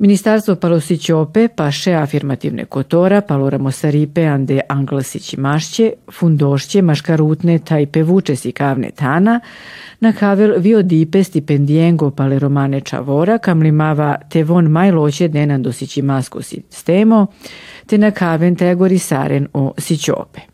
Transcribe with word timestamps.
Ministarstvo 0.00 0.54
Palosićope, 0.56 1.48
paše 1.48 1.94
afirmativne 1.94 2.64
kotora, 2.64 3.20
paloramo 3.20 3.70
saripe 3.70 4.24
ande 4.24 4.60
anglasići 4.68 5.40
mašće, 5.40 5.92
fundošće, 6.12 6.82
maškarutne 6.82 7.58
tajpe 7.58 8.02
vučesi 8.02 8.52
kavne 8.52 8.90
tana, 8.90 9.40
na 10.00 10.12
kavel 10.12 10.54
vio 10.58 10.82
dipe 10.82 11.24
stipendijengo 11.24 12.10
paleromane 12.10 12.80
čavora, 12.80 13.38
kamlimava 13.38 14.16
te 14.30 14.44
von 14.44 14.66
majloće 14.66 15.28
denan 15.28 15.62
dosići 15.62 16.02
masko 16.02 16.42
sistemo, 16.42 17.26
te 17.86 17.98
na 17.98 18.10
kaven 18.10 18.56
tegori 18.56 18.98
saren 18.98 19.48
o 19.52 19.72
sićope. 19.78 20.49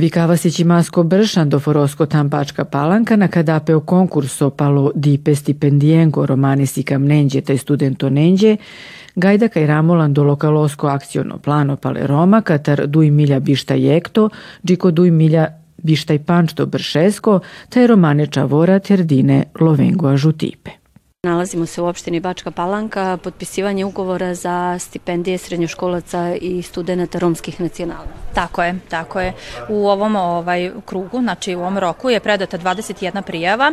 Vikavasići 0.00 0.64
masko 0.64 1.02
bršan 1.02 1.48
do 1.48 1.58
forosko 1.60 2.06
tampačka 2.06 2.64
palanka 2.64 3.16
na 3.16 3.28
kadapeo 3.28 3.80
konkurso 3.80 4.50
palo 4.50 4.92
dipe 4.94 5.34
stipendijengo 5.34 6.26
romani 6.26 6.66
si 6.66 6.82
kam 6.82 7.04
nenđe 7.04 7.40
taj 7.40 7.58
studento 7.58 8.10
nenđe, 8.10 8.56
Gajda 9.14 9.48
kaj 9.48 9.66
ramolan 9.66 10.14
do 10.14 10.24
lokalosko 10.24 10.86
akciono 10.86 11.38
plano 11.38 11.76
pale 11.76 12.06
Roma, 12.06 12.40
katar 12.40 12.86
duj 12.86 13.10
milja 13.10 13.40
bišta 13.40 13.74
jekto, 13.74 14.28
džiko 14.64 14.90
duj 14.90 15.10
milja 15.10 15.46
bištaj 15.82 16.18
pančto 16.18 16.66
bršesko, 16.66 17.40
taj 17.68 17.86
romane 17.86 18.26
čavora 18.26 18.78
terdine 18.78 19.44
lovengo 19.60 20.08
ažutipe. 20.08 20.79
Nalazimo 21.26 21.66
se 21.66 21.82
u 21.82 21.86
opštini 21.86 22.20
Bačka 22.20 22.50
Palanka, 22.50 23.18
potpisivanje 23.22 23.84
ugovora 23.84 24.34
za 24.34 24.78
stipendije 24.78 25.38
srednjoškolaca 25.38 26.34
i 26.40 26.62
studenta 26.62 27.18
romskih 27.18 27.60
nacionala. 27.60 28.06
Tako 28.34 28.62
je, 28.62 28.78
tako 28.88 29.20
je. 29.20 29.32
U 29.68 29.88
ovom 29.88 30.16
ovaj 30.16 30.70
krugu, 30.86 31.20
znači 31.20 31.54
u 31.54 31.60
ovom 31.60 31.78
roku 31.78 32.10
je 32.10 32.20
predata 32.20 32.58
21 32.58 33.22
prijava, 33.22 33.72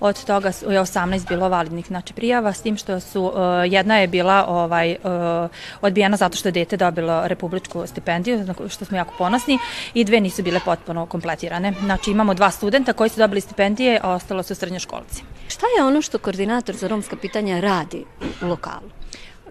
od 0.00 0.24
toga 0.24 0.48
je 0.48 0.80
18 0.80 1.28
bilo 1.28 1.48
validnih 1.48 1.86
znači 1.86 2.12
prijava, 2.12 2.52
s 2.52 2.62
tim 2.62 2.76
što 2.76 3.00
su 3.00 3.22
uh, 3.22 3.32
jedna 3.66 3.98
je 3.98 4.08
bila 4.08 4.46
ovaj 4.48 4.92
uh, 4.92 5.50
odbijena 5.80 6.16
zato 6.16 6.36
što 6.36 6.48
je 6.48 6.52
dete 6.52 6.76
dobilo 6.76 7.28
republičku 7.28 7.86
stipendiju, 7.86 8.46
što 8.68 8.84
smo 8.84 8.96
jako 8.96 9.14
ponosni, 9.18 9.58
i 9.94 10.04
dve 10.04 10.20
nisu 10.20 10.42
bile 10.42 10.60
potpuno 10.64 11.06
kompletirane. 11.06 11.74
Znači 11.84 12.10
imamo 12.10 12.34
dva 12.34 12.50
studenta 12.50 12.92
koji 12.92 13.10
su 13.10 13.18
dobili 13.20 13.40
stipendije, 13.40 14.00
a 14.02 14.10
ostalo 14.10 14.42
su 14.42 14.54
srednjoškolci. 14.54 15.22
Šta 15.48 15.66
je 15.78 15.84
ono 15.84 16.02
što 16.02 16.18
koordinator 16.18 16.76
za 16.84 16.88
romska 16.88 17.16
pitanja 17.16 17.60
radi 17.60 18.04
u 18.42 18.46
lokalu? 18.46 18.90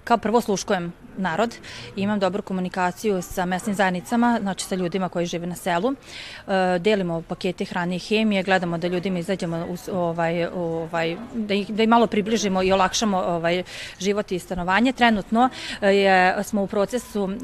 Kao 0.04 0.18
prvo 0.18 0.42
sluškujem 0.42 0.94
narod. 1.18 1.56
Imam 1.96 2.20
dobru 2.20 2.42
komunikaciju 2.42 3.22
sa 3.22 3.46
mesnim 3.46 3.76
zajednicama, 3.76 4.40
znači 4.42 4.66
sa 4.66 4.76
ljudima 4.76 5.10
koji 5.10 5.26
žive 5.26 5.48
na 5.48 5.56
selu. 5.56 5.94
E, 5.94 6.80
delimo 6.80 7.22
pakete 7.22 7.66
hrane 7.66 7.96
i 7.96 8.00
hemije, 8.00 8.44
gledamo 8.44 8.78
da 8.78 8.88
ljudima 8.88 9.20
izađemo 9.20 9.66
uz, 9.70 9.90
ovaj, 9.94 10.46
ovaj, 10.46 11.18
da, 11.34 11.54
ih, 11.54 11.70
da 11.70 11.84
ih 11.84 11.90
malo 11.90 12.08
približimo 12.08 12.64
i 12.64 12.72
olakšamo 12.72 13.18
ovaj, 13.18 13.64
život 14.00 14.32
i 14.32 14.40
stanovanje. 14.40 14.94
Trenutno 14.94 15.50
e, 15.82 15.88
je, 15.88 16.44
smo 16.44 16.64
u 16.64 16.68
procesu 16.68 17.30
e, 17.30 17.38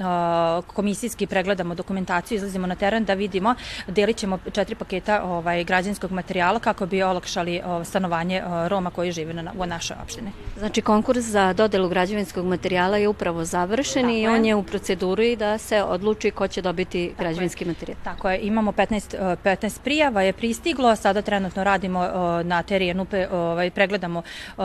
komisijski 0.68 1.28
pregledamo 1.28 1.76
dokumentaciju, 1.76 2.36
izlazimo 2.36 2.68
na 2.68 2.76
teren 2.76 3.06
da 3.06 3.14
vidimo, 3.14 3.56
delit 3.88 4.18
ćemo 4.18 4.40
četiri 4.52 4.76
paketa 4.76 5.24
ovaj, 5.24 5.64
građanskog 5.64 6.12
materijala 6.12 6.60
kako 6.60 6.86
bi 6.86 7.04
olakšali 7.04 7.62
stanovanje 7.84 8.44
Roma 8.68 8.92
koji 8.92 9.12
žive 9.12 9.34
na, 9.34 9.54
u 9.58 9.66
našoj 9.66 9.98
opštini. 10.04 10.32
Znači 10.58 10.82
konkurs 10.82 11.26
za 11.26 11.54
dodelu 11.54 11.90
građevinskog 11.90 12.46
materijala 12.46 12.98
je 12.98 13.08
upravo 13.08 13.46
za 13.46 13.59
završen 13.60 14.10
i 14.10 14.28
on 14.28 14.46
je 14.46 14.56
u 14.56 14.64
proceduri 14.64 15.36
da 15.36 15.58
se 15.58 15.84
odluči 15.84 16.32
ko 16.32 16.48
će 16.48 16.62
dobiti 16.62 17.14
građevinski 17.20 17.66
materijal. 17.66 18.00
Tako 18.04 18.30
je, 18.30 18.40
imamo 18.42 18.72
15, 18.72 19.36
15 19.44 19.66
e, 19.66 19.84
prijava 19.84 20.22
je 20.22 20.34
pristiglo, 20.34 20.96
sada 20.96 21.22
trenutno 21.22 21.64
radimo 21.64 22.06
e, 22.06 22.44
na 22.44 22.64
terenu, 22.64 23.06
ovaj, 23.32 23.70
pregledamo, 23.72 24.22
e, 24.22 24.62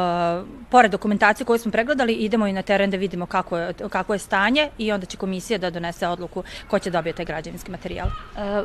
pored 0.70 0.90
dokumentacije 0.90 1.46
koju 1.46 1.58
smo 1.58 1.72
pregledali, 1.72 2.12
idemo 2.12 2.46
i 2.46 2.52
na 2.52 2.62
teren 2.62 2.90
da 2.90 2.96
vidimo 2.96 3.26
kako 3.26 3.58
je, 3.58 3.72
kako 3.90 4.12
je 4.12 4.18
stanje 4.18 4.68
i 4.78 4.92
onda 4.92 5.06
će 5.06 5.16
komisija 5.16 5.58
da 5.58 5.70
donese 5.70 6.06
odluku 6.08 6.44
ko 6.70 6.78
će 6.78 6.90
dobiti 6.90 7.16
taj 7.16 7.24
građevinski 7.24 7.70
materijal. 7.70 8.08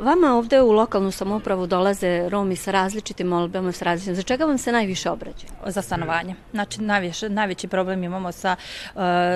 Vama 0.01 0.35
ovde 0.38 0.62
u 0.62 0.72
lokalnu 0.72 1.12
samoupravu 1.12 1.68
dolaze 1.68 2.29
Romi 2.29 2.56
sa 2.56 2.72
različitim 2.72 3.28
molbama, 3.28 3.72
sa 3.72 3.85
različitim. 3.85 4.16
Za 4.16 4.23
čega 4.23 4.45
vam 4.45 4.57
se 4.57 4.72
najviše 4.72 5.09
obrađa? 5.09 5.47
Za 5.66 5.81
stanovanje. 5.81 6.35
Znači, 6.51 6.81
najviše, 6.81 7.29
najveći 7.29 7.68
problem 7.68 8.03
imamo 8.03 8.31
sa, 8.31 8.56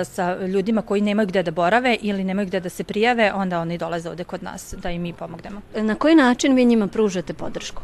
sa 0.04 0.36
ljudima 0.46 0.82
koji 0.84 1.00
nemaju 1.00 1.28
gde 1.28 1.42
da 1.42 1.50
borave 1.50 1.96
ili 2.00 2.24
nemaju 2.24 2.46
gde 2.46 2.60
da 2.60 2.68
se 2.68 2.84
prijave, 2.84 3.32
onda 3.32 3.60
oni 3.60 3.78
dolaze 3.78 4.10
ovde 4.10 4.24
kod 4.24 4.42
nas 4.42 4.74
da 4.82 4.90
im 4.90 5.02
mi 5.02 5.12
pomognemo. 5.12 5.60
Na 5.74 5.94
koji 5.94 6.14
način 6.14 6.54
vi 6.54 6.64
njima 6.64 6.86
pružate 6.86 7.34
podršku? 7.34 7.82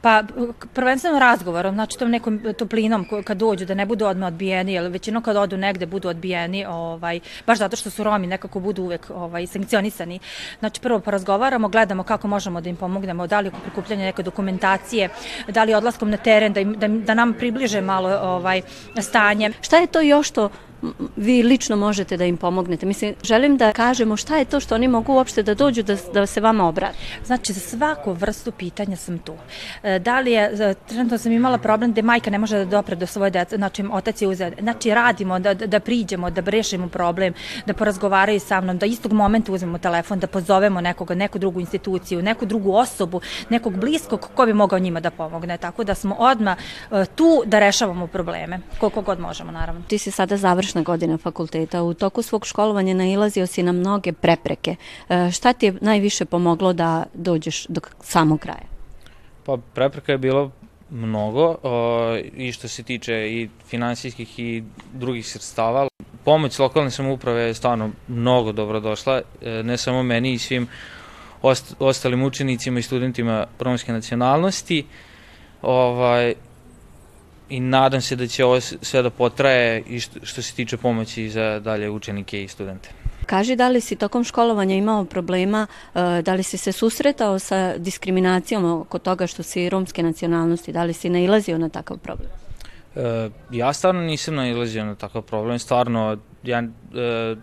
Pa 0.00 0.22
prvenstveno 0.74 1.18
razgovorom, 1.18 1.74
znači 1.74 1.98
tom 1.98 2.10
nekom 2.10 2.40
toplinom 2.58 3.06
kad 3.24 3.36
dođu 3.36 3.66
da 3.66 3.74
ne 3.74 3.86
budu 3.86 4.06
odmah 4.06 4.26
odbijeni, 4.26 4.72
jer 4.72 4.88
većinom 4.88 5.22
kad 5.22 5.36
odu 5.36 5.56
negde 5.56 5.86
budu 5.86 6.08
odbijeni, 6.08 6.66
ovaj, 6.66 7.20
baš 7.46 7.58
zato 7.58 7.76
što 7.76 7.90
su 7.90 8.04
Romi 8.04 8.26
nekako 8.26 8.60
budu 8.60 8.82
uvek 8.82 9.10
ovaj, 9.10 9.46
sankcionisani. 9.46 10.18
Znači 10.58 10.80
prvo 10.80 11.00
porazgovaramo, 11.00 11.68
gledamo 11.68 12.02
kako 12.02 12.28
možemo 12.28 12.60
da 12.60 12.68
im 12.68 12.76
pomognemo, 12.76 13.26
da 13.26 13.40
li 13.40 13.48
oko 13.48 13.58
prikupljanja 13.60 14.04
neke 14.04 14.22
dokumentacije, 14.22 15.08
da 15.48 15.64
li 15.64 15.74
odlaskom 15.74 16.10
na 16.10 16.16
teren, 16.16 16.52
da, 16.52 16.60
im, 16.60 16.74
da, 16.78 16.88
da 16.88 17.14
nam 17.14 17.34
približe 17.34 17.80
malo 17.80 18.18
ovaj, 18.22 18.62
stanje. 19.00 19.52
Šta 19.60 19.76
je 19.76 19.86
to 19.86 20.00
još 20.00 20.28
što 20.28 20.50
vi 21.16 21.42
lično 21.42 21.76
možete 21.76 22.16
da 22.16 22.24
im 22.24 22.36
pomognete. 22.36 22.86
Mislim, 22.86 23.14
želim 23.22 23.56
da 23.56 23.72
kažemo 23.72 24.16
šta 24.16 24.36
je 24.36 24.44
to 24.44 24.60
što 24.60 24.74
oni 24.74 24.88
mogu 24.88 25.12
uopšte 25.12 25.42
da 25.42 25.54
dođu 25.54 25.82
da, 25.82 25.96
da 26.14 26.26
se 26.26 26.40
vama 26.40 26.68
obrati. 26.68 26.98
Znači, 27.24 27.52
za 27.52 27.60
svaku 27.60 28.12
vrstu 28.12 28.52
pitanja 28.52 28.96
sam 28.96 29.18
tu. 29.18 29.34
E, 29.82 29.98
da 29.98 30.20
li 30.20 30.32
je, 30.32 30.74
trenutno 30.88 31.18
sam 31.18 31.32
imala 31.32 31.58
problem 31.58 31.92
gde 31.92 32.02
majka 32.02 32.30
ne 32.30 32.38
može 32.38 32.58
da 32.58 32.64
dopre 32.64 32.96
do 32.96 33.06
svoje 33.06 33.30
dece, 33.30 33.56
znači 33.56 33.84
otac 33.92 34.22
je 34.22 34.28
uzeo, 34.28 34.50
znači 34.60 34.94
radimo 34.94 35.38
da, 35.38 35.54
da 35.54 35.80
priđemo, 35.80 36.30
da 36.30 36.42
rešimo 36.46 36.88
problem, 36.88 37.34
da 37.66 37.74
porazgovaraju 37.74 38.40
sa 38.40 38.60
mnom, 38.60 38.78
da 38.78 38.86
istog 38.86 39.12
momenta 39.12 39.52
uzmemo 39.52 39.78
telefon, 39.78 40.18
da 40.18 40.26
pozovemo 40.26 40.80
nekoga, 40.80 41.14
neku 41.14 41.38
drugu 41.38 41.60
instituciju, 41.60 42.22
neku 42.22 42.46
drugu 42.46 42.72
osobu, 42.72 43.20
nekog 43.48 43.76
bliskog 43.76 44.28
ko 44.34 44.46
bi 44.46 44.52
mogao 44.52 44.78
njima 44.78 45.00
da 45.00 45.10
pomogne. 45.10 45.58
Tako 45.58 45.84
da 45.84 45.94
smo 45.94 46.14
odmah 46.18 46.56
e, 46.90 47.04
tu 47.14 47.42
da 47.46 47.58
rešavamo 47.58 48.06
probleme, 48.06 48.60
koliko 48.80 49.02
god 49.02 49.20
možemo, 49.20 49.52
naravno. 49.52 49.82
Ti 49.88 49.98
si 49.98 50.10
sada 50.10 50.36
završen 50.36 50.67
završna 50.68 50.82
godina 50.82 51.18
fakulteta. 51.18 51.82
U 51.82 51.94
toku 51.94 52.22
svog 52.22 52.46
školovanja 52.46 52.94
nailazio 52.94 53.46
si 53.46 53.62
na 53.62 53.72
mnoge 53.72 54.12
prepreke. 54.12 54.76
E, 55.08 55.30
šta 55.30 55.52
ti 55.52 55.66
je 55.66 55.74
najviše 55.80 56.24
pomoglo 56.24 56.72
da 56.72 57.04
dođeš 57.14 57.66
do 57.68 57.80
samog 58.00 58.40
kraja? 58.40 58.68
Pa 59.44 59.56
prepreka 59.74 60.12
je 60.12 60.18
bilo 60.18 60.50
mnogo 60.90 61.56
o, 61.62 62.16
i 62.36 62.52
što 62.52 62.68
se 62.68 62.82
tiče 62.82 63.12
i 63.12 63.48
finansijskih 63.66 64.38
i 64.38 64.62
drugih 64.92 65.26
sredstava. 65.26 65.88
Pomoć 66.24 66.58
lokalne 66.58 66.90
samouprave 66.90 67.42
je 67.42 67.54
stvarno 67.54 67.90
mnogo 68.08 68.52
dobro 68.52 68.80
došla, 68.80 69.22
e, 69.42 69.62
ne 69.62 69.76
samo 69.76 70.02
meni 70.02 70.32
i 70.32 70.38
svim 70.38 70.68
ost, 71.42 71.74
ostalim 71.78 72.22
učenicima 72.22 72.78
i 72.78 72.82
studentima 72.82 73.46
romske 73.58 73.92
nacionalnosti. 73.92 74.84
Ovaj, 75.62 76.34
i 77.48 77.60
nadam 77.60 78.00
se 78.00 78.16
da 78.16 78.26
će 78.26 78.44
ovo 78.44 78.60
sve 78.60 79.02
da 79.02 79.10
potraje 79.10 79.82
i 79.86 80.00
što, 80.00 80.20
što 80.22 80.42
se 80.42 80.54
tiče 80.54 80.76
pomoći 80.76 81.28
za 81.30 81.60
dalje 81.60 81.90
učenike 81.90 82.44
i 82.44 82.48
studente. 82.48 82.90
Kaži 83.26 83.56
da 83.56 83.68
li 83.68 83.80
si 83.80 83.96
tokom 83.96 84.24
školovanja 84.24 84.74
imao 84.74 85.04
problema, 85.04 85.66
e, 85.94 86.22
da 86.22 86.34
li 86.34 86.42
si 86.42 86.56
se 86.56 86.72
susretao 86.72 87.38
sa 87.38 87.78
diskriminacijom 87.78 88.80
oko 88.80 88.98
toga 88.98 89.26
što 89.26 89.42
si 89.42 89.68
romske 89.68 90.02
nacionalnosti, 90.02 90.72
da 90.72 90.84
li 90.84 90.92
si 90.92 91.10
nailazio 91.10 91.58
na 91.58 91.68
takav 91.68 91.98
problem? 91.98 92.28
E, 92.96 93.30
ja 93.52 93.72
stvarno 93.72 94.00
nisam 94.00 94.34
nailazio 94.34 94.84
na 94.84 94.94
takav 94.94 95.22
problem, 95.22 95.58
stvarno 95.58 96.18
ja 96.42 96.58
e, 96.58 97.36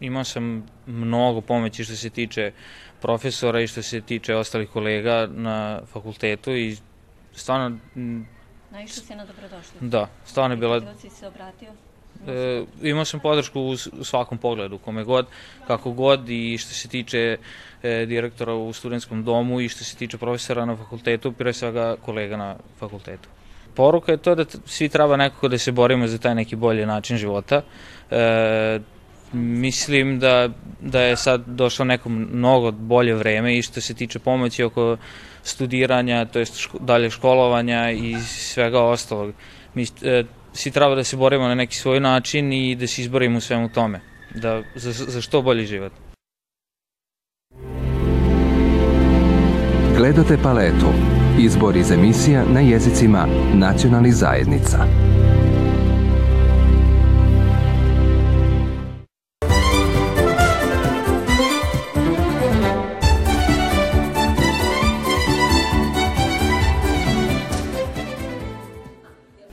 imao 0.00 0.24
sam 0.24 0.66
mnogo 0.86 1.40
pomoći 1.40 1.84
što 1.84 1.96
se 1.96 2.10
tiče 2.10 2.52
profesora 3.00 3.60
i 3.60 3.66
što 3.66 3.82
se 3.82 4.00
tiče 4.00 4.34
ostalih 4.36 4.68
kolega 4.68 5.26
na 5.26 5.80
fakultetu 5.92 6.52
i 6.52 6.76
stvarno 7.32 7.78
Naišao 8.70 9.04
si 9.04 9.14
na 9.14 9.24
dobrodošli. 9.24 9.80
Da, 9.80 10.08
stvarno 10.24 10.54
je 10.54 10.58
bila... 10.58 10.80
Kako 10.80 11.00
si 11.00 11.10
se 11.10 11.26
obratio? 11.26 11.72
E, 12.28 12.64
imao 12.82 13.04
sam 13.04 13.20
podršku 13.20 13.60
u, 13.60 13.70
u 13.72 14.04
svakom 14.04 14.38
pogledu, 14.38 14.78
kome 14.78 15.04
god, 15.04 15.26
kako 15.66 15.92
god 15.92 16.28
i 16.28 16.58
što 16.58 16.74
se 16.74 16.88
tiče 16.88 17.38
e, 17.82 18.06
direktora 18.06 18.54
u 18.54 18.72
studentskom 18.72 19.24
domu 19.24 19.60
i 19.60 19.68
što 19.68 19.84
se 19.84 19.96
tiče 19.96 20.18
profesora 20.18 20.64
na 20.64 20.76
fakultetu, 20.76 21.32
pre 21.32 21.52
svega 21.52 21.96
kolega 22.02 22.36
na 22.36 22.56
fakultetu. 22.78 23.28
Poruka 23.74 24.12
je 24.12 24.18
to 24.18 24.34
da 24.34 24.44
svi 24.66 24.88
treba 24.88 25.16
nekako 25.16 25.48
da 25.48 25.58
se 25.58 25.72
borimo 25.72 26.06
za 26.06 26.18
taj 26.18 26.34
neki 26.34 26.56
bolji 26.56 26.86
način 26.86 27.16
života. 27.16 27.62
E, 28.10 28.80
mislim 29.32 30.18
da, 30.18 30.48
da 30.80 31.00
je 31.00 31.16
sad 31.16 31.42
došlo 31.46 31.84
neko 31.84 32.08
mnogo 32.08 32.70
bolje 32.70 33.14
vreme 33.14 33.58
i 33.58 33.62
što 33.62 33.80
se 33.80 33.94
tiče 33.94 34.18
pomoći 34.18 34.62
oko 34.62 34.96
studiranja, 35.42 36.24
to 36.24 36.38
jest 36.38 36.58
ško, 36.58 36.78
dalje 36.78 37.10
školovanja 37.10 37.90
i 37.90 38.16
svega 38.20 38.80
ostalog. 38.80 39.34
Mi 39.74 39.82
e, 40.02 40.24
svi 40.52 40.70
treba 40.70 40.94
da 40.94 41.04
se 41.04 41.16
borimo 41.16 41.48
na 41.48 41.54
neki 41.54 41.76
svoj 41.76 42.00
način 42.00 42.52
i 42.52 42.74
da 42.74 42.86
se 42.86 43.02
izborimo 43.02 43.38
u 43.38 43.40
svemu 43.40 43.68
tome, 43.68 44.00
da, 44.34 44.62
za, 44.74 44.92
za 44.92 45.20
što 45.20 45.42
bolji 45.42 45.66
život. 45.66 45.92
Gledate 49.96 50.38
paletu. 50.42 50.92
Izbor 51.38 51.76
iz 51.76 51.90
emisija 51.90 52.44
na 52.44 52.60
jezicima 52.60 53.26
nacionalnih 53.54 54.14
zajednica. 54.14 54.86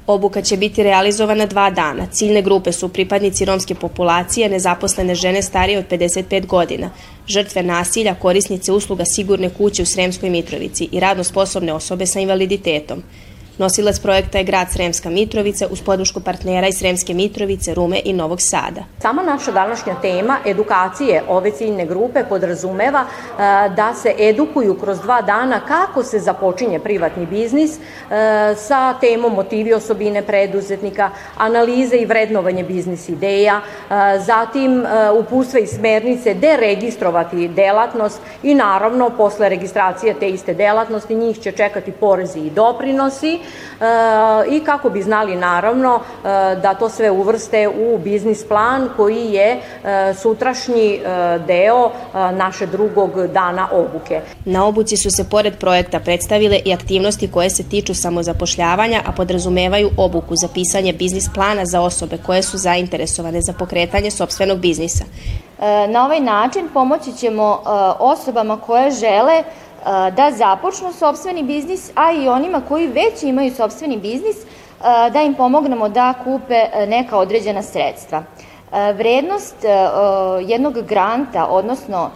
Obuka 0.08 0.42
će 0.42 0.58
biti 0.58 0.84
realizovana 0.84 1.46
dva 1.46 1.70
dana. 1.70 2.08
Ciljne 2.12 2.42
grupe 2.42 2.72
su 2.72 2.90
pripadnici 2.90 3.46
romske 3.46 3.76
populacije, 3.76 4.50
nezaposlene 4.50 5.16
žene 5.16 5.42
starije 5.42 5.80
od 5.80 5.86
55 5.90 6.46
godina, 6.46 6.90
žrtve 7.28 7.64
nasilja, 7.64 8.16
korisnice 8.16 8.72
usluga 8.72 9.06
sigurne 9.06 9.50
kuće 9.50 9.84
u 9.84 9.86
Sremskoj 9.86 10.30
Mitrovici 10.30 10.90
i 10.92 11.00
radno 11.00 11.24
sposobne 11.24 11.74
osobe 11.74 12.06
sa 12.06 12.20
invaliditetom. 12.20 13.04
Nosilac 13.58 14.00
projekta 14.00 14.38
je 14.38 14.44
grad 14.44 14.68
Sremska 14.72 15.10
Mitrovica 15.10 15.68
uz 15.72 15.82
podršku 15.82 16.20
partnera 16.20 16.68
iz 16.68 16.78
Sremske 16.78 17.14
Mitrovice, 17.14 17.74
Rume 17.74 18.02
i 18.06 18.14
Novog 18.14 18.42
Sada. 18.42 18.82
Sama 19.02 19.24
naša 19.24 19.52
današnja 19.52 19.96
tema 20.02 20.38
edukacije 20.46 21.24
ove 21.28 21.52
ciljne 21.52 21.86
grupe 21.86 22.24
podrazumeva 22.30 23.06
e, 23.06 23.38
da 23.70 23.94
se 23.94 24.14
edukuju 24.20 24.80
kroz 24.80 25.00
dva 25.00 25.22
dana 25.22 25.60
kako 25.68 26.04
se 26.04 26.20
započinje 26.20 26.80
privatni 26.80 27.26
biznis 27.26 27.78
e, 27.78 27.80
sa 28.56 28.94
temom 29.02 29.34
motivi 29.34 29.74
osobine 29.74 30.22
preduzetnika, 30.22 31.10
analize 31.38 31.98
i 31.98 32.06
vrednovanje 32.06 32.64
biznis 32.64 33.10
ideja, 33.10 33.62
e, 33.62 33.94
zatim 34.20 34.86
uputstva 35.20 35.60
i 35.60 35.68
smernice 35.68 36.34
gde 36.34 36.58
registrovati 36.58 37.48
delatnost 37.48 38.22
i 38.44 38.56
naravno 38.56 39.10
posle 39.10 39.50
registracije 39.50 40.14
te 40.14 40.30
iste 40.30 40.54
delatnosti 40.54 41.16
njih 41.16 41.40
će 41.40 41.52
čekati 41.52 41.92
porezi 41.92 42.40
i 42.40 42.50
doprinosi 42.50 43.40
i 44.50 44.60
kako 44.60 44.90
bi 44.90 45.02
znali 45.02 45.36
naravno 45.36 45.96
e, 46.00 46.28
da 46.62 46.74
to 46.74 46.90
sve 46.90 47.12
uvrste 47.12 47.68
u 47.68 47.98
biznis 47.98 48.48
plan 48.48 48.90
koji 48.98 49.34
je 49.34 49.52
e, 49.52 49.60
sutrašnji 50.14 51.00
deo 51.48 51.92
naše 52.14 52.66
drugog 52.66 53.28
dana 53.28 53.68
obuke. 53.72 54.22
Na 54.46 54.66
obuci 54.66 54.98
su 54.98 55.10
se 55.12 55.30
pored 55.30 55.58
projekta 55.60 56.00
predstavile 56.00 56.60
i 56.66 56.74
aktivnosti 56.74 57.32
koje 57.32 57.50
se 57.50 57.64
tiču 57.64 57.94
samozapošljavanja, 57.94 59.02
a 59.06 59.12
podrazumevaju 59.12 59.90
obuku 59.98 60.36
za 60.36 60.48
pisanje 60.54 60.94
biznis 60.94 61.30
plana 61.34 61.66
za 61.66 61.82
osobe 61.82 62.18
koje 62.26 62.44
su 62.44 62.58
zainteresovane 62.58 63.42
za 63.42 63.54
pokretanje 63.54 64.12
sobstvenog 64.12 64.60
biznisa. 64.60 65.06
Na 65.90 66.06
ovaj 66.06 66.20
način 66.20 66.70
pomoći 66.74 67.14
ćemo 67.14 67.62
osobama 68.00 68.58
koje 68.58 68.92
žele 68.92 69.44
da 70.12 70.32
započnu 70.32 70.94
sobstveni 70.94 71.44
biznis, 71.44 71.92
a 71.96 72.12
i 72.12 72.28
onima 72.28 72.62
koji 72.68 72.88
već 72.88 73.24
imaju 73.24 73.52
sobstveni 73.56 73.98
biznis, 73.98 74.38
da 75.14 75.22
im 75.22 75.34
pomognemo 75.34 75.90
da 75.90 76.14
kupe 76.24 76.62
neka 76.88 77.18
određena 77.18 77.62
sredstva. 77.64 78.24
Vrednost 78.96 79.56
jednog 80.46 80.82
granta, 80.82 81.48
odnosno 81.48 82.10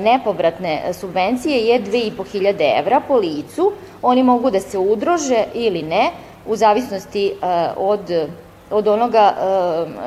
nepovratne 0.00 0.92
subvencije 0.92 1.58
je 1.58 1.82
2500 1.82 2.78
evra 2.80 3.00
po 3.08 3.16
licu. 3.16 3.72
Oni 4.02 4.22
mogu 4.22 4.50
da 4.50 4.60
se 4.60 4.78
udrože 4.78 5.44
ili 5.54 5.82
ne, 5.82 6.10
u 6.46 6.56
zavisnosti 6.56 7.32
od, 7.76 8.28
od 8.70 8.88
onoga 8.88 9.34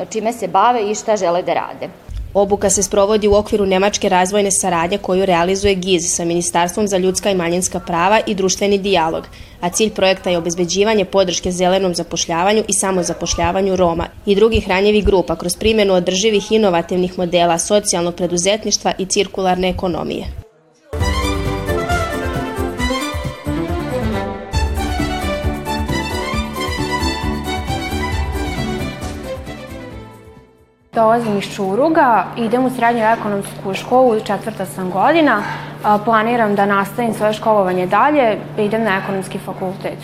čime 0.10 0.33
se 0.33 0.48
bave 0.48 0.92
i 0.92 0.95
šta 0.95 1.18
žele 1.18 1.42
da 1.42 1.54
rade. 1.54 1.89
Obuka 2.34 2.70
se 2.70 2.84
sprovodi 2.84 3.28
u 3.28 3.34
okviru 3.34 3.66
Nemačke 3.66 4.10
razvojne 4.10 4.52
saradnje 4.52 4.98
koju 4.98 5.26
realizuje 5.26 5.76
GIZ 5.76 6.16
sa 6.16 6.26
Ministarstvom 6.26 6.88
za 6.88 6.98
ljudska 6.98 7.31
i 7.31 7.36
manjinska 7.36 7.80
prava 7.80 8.20
i 8.28 8.36
društveni 8.36 8.78
dijalog, 8.78 9.28
a 9.62 9.70
cilj 9.70 9.90
projekta 9.90 10.30
je 10.30 10.38
obezbeđivanje 10.38 11.06
podrške 11.06 11.52
zelenom 11.52 11.96
zapošljavanju 11.96 12.64
i 12.68 12.74
samozapošljavanju 12.74 13.76
Roma 13.76 14.08
i 14.26 14.36
drugih 14.36 14.68
ranjevih 14.68 15.06
grupa 15.06 15.36
kroz 15.36 15.58
primjenu 15.58 15.94
održivih 15.94 16.52
inovativnih 16.52 17.18
modela 17.18 17.60
socijalnog 17.60 18.16
preduzetništva 18.16 18.94
i 18.98 19.06
cirkularne 19.06 19.70
ekonomije. 19.70 20.49
Dolazim 30.94 31.38
iz 31.38 31.44
Čuruga, 31.56 32.25
idem 32.38 32.65
u 32.65 32.69
srednju 32.69 33.03
ekonomsku 33.03 33.74
školu, 33.74 34.19
četvrta 34.19 34.65
sam 34.65 34.91
godina. 34.91 35.44
Planiram 36.06 36.56
da 36.56 36.65
nastavim 36.65 37.13
svoje 37.13 37.33
školovanje 37.33 37.88
dalje, 37.88 38.38
idem 38.57 38.83
na 38.83 38.97
ekonomski 38.97 39.38
fakultet. 39.38 40.00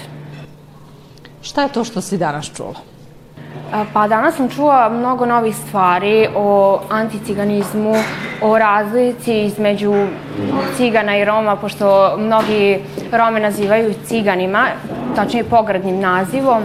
Šta 1.42 1.64
je 1.64 1.70
to 1.70 1.84
što 1.84 2.02
si 2.02 2.18
danas 2.18 2.52
čula? 2.56 2.74
Pa 3.94 4.08
danas 4.08 4.36
sam 4.36 4.50
čula 4.50 4.90
mnogo 4.90 5.26
novih 5.26 5.56
stvari 5.56 6.28
o 6.36 6.80
anticiganizmu, 6.90 7.96
o 8.42 8.60
razlici 8.60 9.42
između 9.42 9.94
cigana 10.78 11.18
i 11.18 11.26
Roma, 11.26 11.56
pošto 11.56 12.18
mnogi 12.18 12.80
Rome 13.12 13.40
nazivaju 13.40 13.94
ciganima, 14.06 14.68
tačnije 15.16 15.44
pogradnim 15.44 16.00
nazivom, 16.00 16.64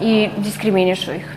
i 0.00 0.28
diskriminišu 0.36 1.12
ih. 1.12 1.36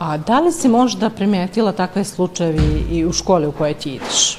A 0.00 0.16
da 0.16 0.40
li 0.40 0.52
si 0.52 0.68
možda 0.68 1.10
primetila 1.10 1.72
takve 1.72 2.04
slučajevi 2.04 2.86
i 2.90 3.04
u 3.04 3.12
školi 3.12 3.46
u 3.46 3.52
kojoj 3.52 3.74
ti 3.74 3.94
ideš? 3.94 4.38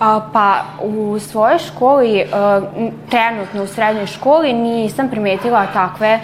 A, 0.00 0.20
pa 0.32 0.64
u 0.82 1.18
svojoj 1.18 1.58
školi, 1.58 2.24
a, 2.32 2.60
e, 2.76 2.90
trenutno 3.10 3.62
u 3.62 3.66
srednjoj 3.66 4.06
školi, 4.06 4.52
nisam 4.52 5.08
primetila 5.08 5.66
takve 5.66 6.20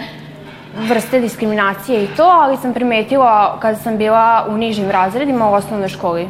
vrste 0.89 1.19
diskriminacije 1.19 2.03
i 2.03 2.07
to, 2.07 2.23
ali 2.23 2.57
sam 2.57 2.73
primetila 2.73 3.57
kada 3.59 3.77
sam 3.77 3.97
bila 3.97 4.45
u 4.49 4.57
nižim 4.57 4.91
razredima 4.91 5.49
u 5.49 5.53
osnovnoj 5.53 5.89
školi. 5.89 6.29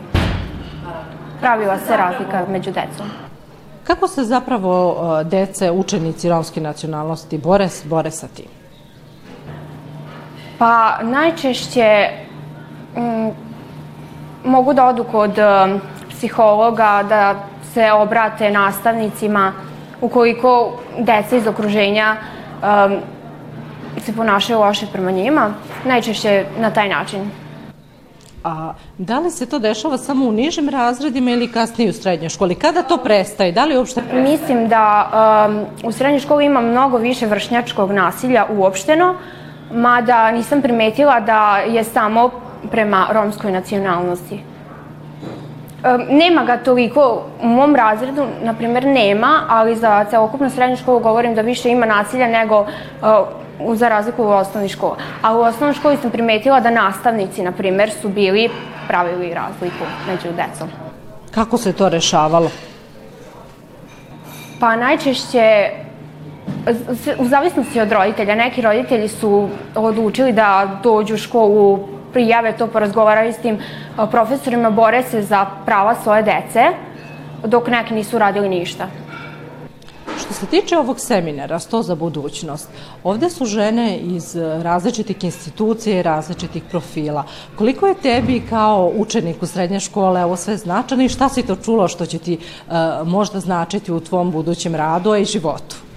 Pravila 1.40 1.78
se 1.88 1.98
razlika 1.98 2.46
među 2.50 2.72
decom. 2.72 3.06
Kako 3.84 4.08
se 4.08 4.24
zapravo 4.24 4.98
e, 5.20 5.24
dece, 5.24 5.72
učenici 5.72 6.30
romske 6.30 6.62
nacionalnosti 6.62 7.38
bore, 7.38 7.68
bore 7.84 8.12
sa 8.12 8.28
tim? 8.28 8.61
Pa 10.62 10.98
najčešće 11.02 12.10
mm, 12.98 13.30
mogu 14.46 14.74
da 14.74 14.86
odu 14.86 15.04
kod 15.04 15.38
um, 15.38 15.82
psihologa, 16.10 17.04
da 17.10 17.36
se 17.74 17.92
obrate 17.92 18.52
nastavnicima 18.52 19.54
ukoliko 20.02 20.80
deca 21.00 21.38
iz 21.38 21.48
okruženja 21.48 22.16
um, 22.16 23.00
se 24.06 24.14
ponašaju 24.14 24.60
loše 24.60 24.86
prema 24.94 25.12
njima, 25.12 25.54
najčešće 25.86 26.46
na 26.60 26.72
taj 26.72 26.90
način. 26.90 27.32
A 28.44 28.74
da 28.98 29.20
li 29.20 29.32
se 29.32 29.46
to 29.46 29.60
dešava 29.60 29.98
samo 29.98 30.26
u 30.26 30.32
nižim 30.32 30.70
razredima 30.70 31.32
ili 31.32 31.52
kasnije 31.52 31.90
u 31.90 31.94
srednjoj 31.94 32.30
školi? 32.30 32.56
Kada 32.56 32.84
to 32.84 32.98
prestaje? 32.98 33.52
Da 33.52 33.66
li 33.66 33.78
uopšte 33.78 34.02
prestaje? 34.02 34.24
Mislim 34.24 34.68
da 34.68 35.10
um, 35.50 35.66
u 35.84 35.92
srednjoj 35.92 36.20
školi 36.20 36.46
ima 36.46 36.62
mnogo 36.62 36.98
više 36.98 37.26
vršnjačkog 37.26 37.92
nasilja 37.92 38.46
uopšteno, 38.50 39.16
mada 39.74 40.32
nisam 40.32 40.62
primetila 40.62 41.20
da 41.20 41.58
je 41.58 41.84
samo 41.84 42.30
prema 42.72 43.08
romskoj 43.12 43.52
nacionalnosti. 43.52 44.44
Nema 46.10 46.44
ga 46.44 46.58
toliko 46.58 47.24
u 47.42 47.48
mom 47.48 47.76
razredu, 47.76 48.26
na 48.44 48.54
primjer, 48.54 48.86
nema, 48.86 49.42
ali 49.50 49.76
za 49.76 50.06
celokupnu 50.10 50.50
srednju 50.50 50.78
školu 50.78 51.00
govorim 51.00 51.36
da 51.36 51.42
više 51.42 51.70
ima 51.70 51.86
nasilja 51.86 52.28
nego 52.28 52.60
uh, 52.60 53.78
za 53.78 53.90
razliku 53.90 54.24
u 54.24 54.28
osnovni 54.28 54.70
školi. 54.70 54.96
A 55.22 55.36
u 55.36 55.42
osnovnoj 55.42 55.74
školi 55.74 55.98
sam 55.98 56.12
primetila 56.12 56.60
da 56.60 56.70
nastavnici, 56.70 57.44
na 57.44 57.52
primjer, 57.52 57.92
su 57.92 58.10
bili 58.10 58.50
pravili 58.88 59.34
razliku 59.34 59.86
među 60.08 60.36
decom. 60.36 60.70
Kako 61.32 61.58
se 61.58 61.74
to 61.74 61.90
rešavalo? 61.90 62.52
Pa 64.60 64.76
najčešće 64.76 65.70
u 67.20 67.26
zavisnosti 67.26 67.82
od 67.82 67.92
roditelja, 67.92 68.36
neki 68.36 68.62
roditelji 68.62 69.08
su 69.08 69.50
odlučili 69.76 70.34
da 70.34 70.80
dođu 70.84 71.14
u 71.14 71.18
školu, 71.18 71.80
prijave 72.14 72.58
to, 72.58 72.68
porazgovaraju 72.68 73.34
s 73.34 73.38
tim 73.38 73.60
profesorima, 74.12 74.70
bore 74.70 75.04
se 75.04 75.22
za 75.22 75.46
prava 75.66 75.96
svoje 75.96 76.24
dece, 76.24 76.64
dok 77.46 77.68
neki 77.68 77.94
nisu 77.94 78.20
radili 78.20 78.50
ništa. 78.50 78.88
Što 80.20 80.34
se 80.34 80.46
tiče 80.46 80.78
ovog 80.78 81.00
seminara, 81.00 81.60
Sto 81.60 81.82
za 81.82 81.96
budućnost, 81.96 82.70
ovde 83.04 83.30
su 83.30 83.46
žene 83.46 83.98
iz 83.98 84.36
različitih 84.36 85.24
institucija 85.24 86.00
i 86.00 86.04
različitih 86.04 86.64
profila. 86.70 87.24
Koliko 87.56 87.88
je 87.88 87.96
tebi 87.96 88.42
kao 88.50 88.92
učeniku 88.96 89.48
srednje 89.48 89.80
škole 89.80 90.26
ovo 90.26 90.36
sve 90.36 90.58
značano 90.58 91.04
i 91.04 91.10
šta 91.10 91.30
si 91.30 91.44
to 91.44 91.56
čulo 91.56 91.88
što 91.88 92.06
će 92.06 92.20
ti 92.20 92.38
uh, 92.38 92.74
možda 93.08 93.40
značiti 93.40 93.92
u 93.92 94.00
tvom 94.00 94.32
budućem 94.32 94.76
radu, 94.76 95.16
i 95.16 95.26
životu? 95.26 95.91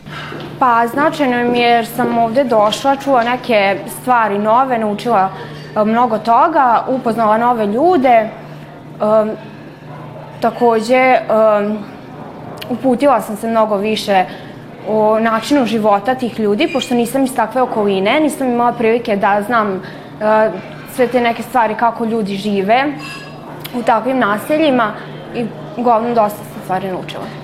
Pa 0.59 0.87
značajno 0.87 1.51
mi 1.51 1.59
je 1.59 1.69
jer 1.69 1.87
sam 1.87 2.19
ovde 2.19 2.45
došla, 2.45 2.97
čula 2.97 3.25
neke 3.25 3.77
stvari 4.01 4.39
nove, 4.39 4.79
naučila 4.79 5.29
e, 5.77 5.85
mnogo 5.85 6.19
toga, 6.19 6.85
upoznala 6.89 7.39
nove 7.39 7.67
ljude. 7.67 8.29
Um, 9.01 9.31
takođe, 10.41 11.19
um, 11.19 11.79
uputila 12.71 13.21
sam 13.21 13.37
se 13.37 13.49
mnogo 13.49 13.77
više 13.77 14.25
o 14.89 15.19
načinu 15.21 15.67
života 15.67 16.15
tih 16.15 16.41
ljudi, 16.41 16.69
pošto 16.73 16.95
nisam 16.95 17.25
iz 17.25 17.35
takve 17.37 17.63
okoline, 17.63 18.21
nisam 18.21 18.49
imala 18.49 18.73
prilike 18.73 19.17
da 19.17 19.43
znam 19.47 19.75
uh, 19.77 19.81
sve 20.95 21.07
te 21.07 21.21
neke 21.21 21.43
stvari 21.43 21.75
kako 21.75 22.05
ljudi 22.05 22.37
žive 22.37 22.85
u 23.75 23.83
takvim 23.83 24.19
naseljima 24.19 24.93
i 25.35 25.47
uglavnom 25.77 26.15
dosta 26.15 26.39
sam 26.39 26.63
stvari 26.65 26.89
naučila. 26.89 27.44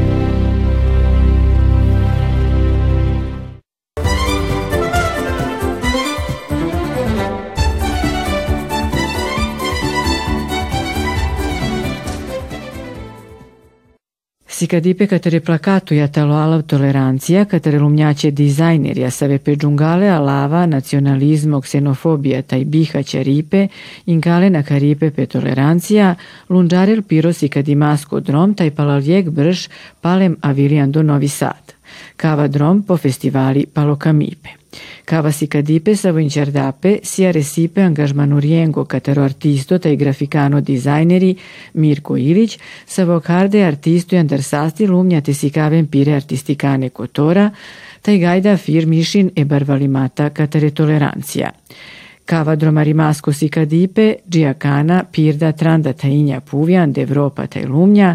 Sikadipe 14.61 15.07
katare 15.07 15.39
plakatu 15.39 15.95
talo 16.11 16.35
alav 16.35 16.61
tolerancija, 16.61 17.45
katare 17.45 17.79
lumnjaće 17.79 18.31
dizajnerja 18.31 19.09
save 19.11 19.37
pe 19.37 19.55
džungale 19.55 20.09
alava, 20.09 20.65
nacionalizmo, 20.65 21.61
ksenofobija 21.61 22.41
taj 22.41 22.65
biha 22.65 23.01
ripe, 23.13 23.67
inkale 24.05 24.49
na 24.49 24.63
karipe 24.63 25.11
pe 25.11 25.25
tolerancija, 25.25 26.15
lunđarel 26.49 27.01
piro 27.01 27.33
sikadimasko 27.33 28.19
drom 28.19 28.53
taj 28.53 28.71
palaljeg 28.71 29.29
brž 29.29 29.67
palem 30.01 30.37
avilijan 30.41 30.91
do 30.91 31.03
Novi 31.03 31.27
Sad. 31.27 31.80
Kava 32.15 32.47
drom 32.47 32.83
po 32.83 32.95
festivali 32.95 33.67
Palokamipe. 33.67 34.59
Cava 35.03 35.31
si 35.31 35.47
cadipe 35.47 35.95
sa 35.95 36.11
vinciardape 36.11 37.01
sia 37.03 37.31
recipe 37.31 37.81
riengo 38.39 38.85
catero 38.85 39.23
artisto 39.23 39.79
tai 39.79 39.95
graficano 39.95 40.61
designeri 40.61 41.37
Mirko 41.73 42.15
Ilić 42.15 42.57
sa 42.85 43.03
vocarde 43.05 43.63
artisto 43.63 44.15
andarsasti 44.15 44.85
lumnjate 44.85 45.33
si 45.33 45.49
caven 45.49 45.89
pire 45.89 46.13
artisticane 46.13 46.91
cotora 46.91 47.51
tai 48.01 48.17
gaida 48.19 48.55
firmišin 48.57 49.31
e 49.33 49.45
barvalimata 49.45 50.31
catare 50.31 50.71
tolerancija. 50.71 51.53
Kavadroma 52.31 52.81
rimasco 52.81 53.33
si 53.33 53.49
cadipe, 53.49 54.21
giacana, 54.23 55.03
pirda 55.03 55.51
tranda 55.51 55.91
tainja 55.91 56.39
puvian, 56.39 56.93
d'Evropa 56.95 57.43
tai 57.51 57.65
lumnja, 57.67 58.13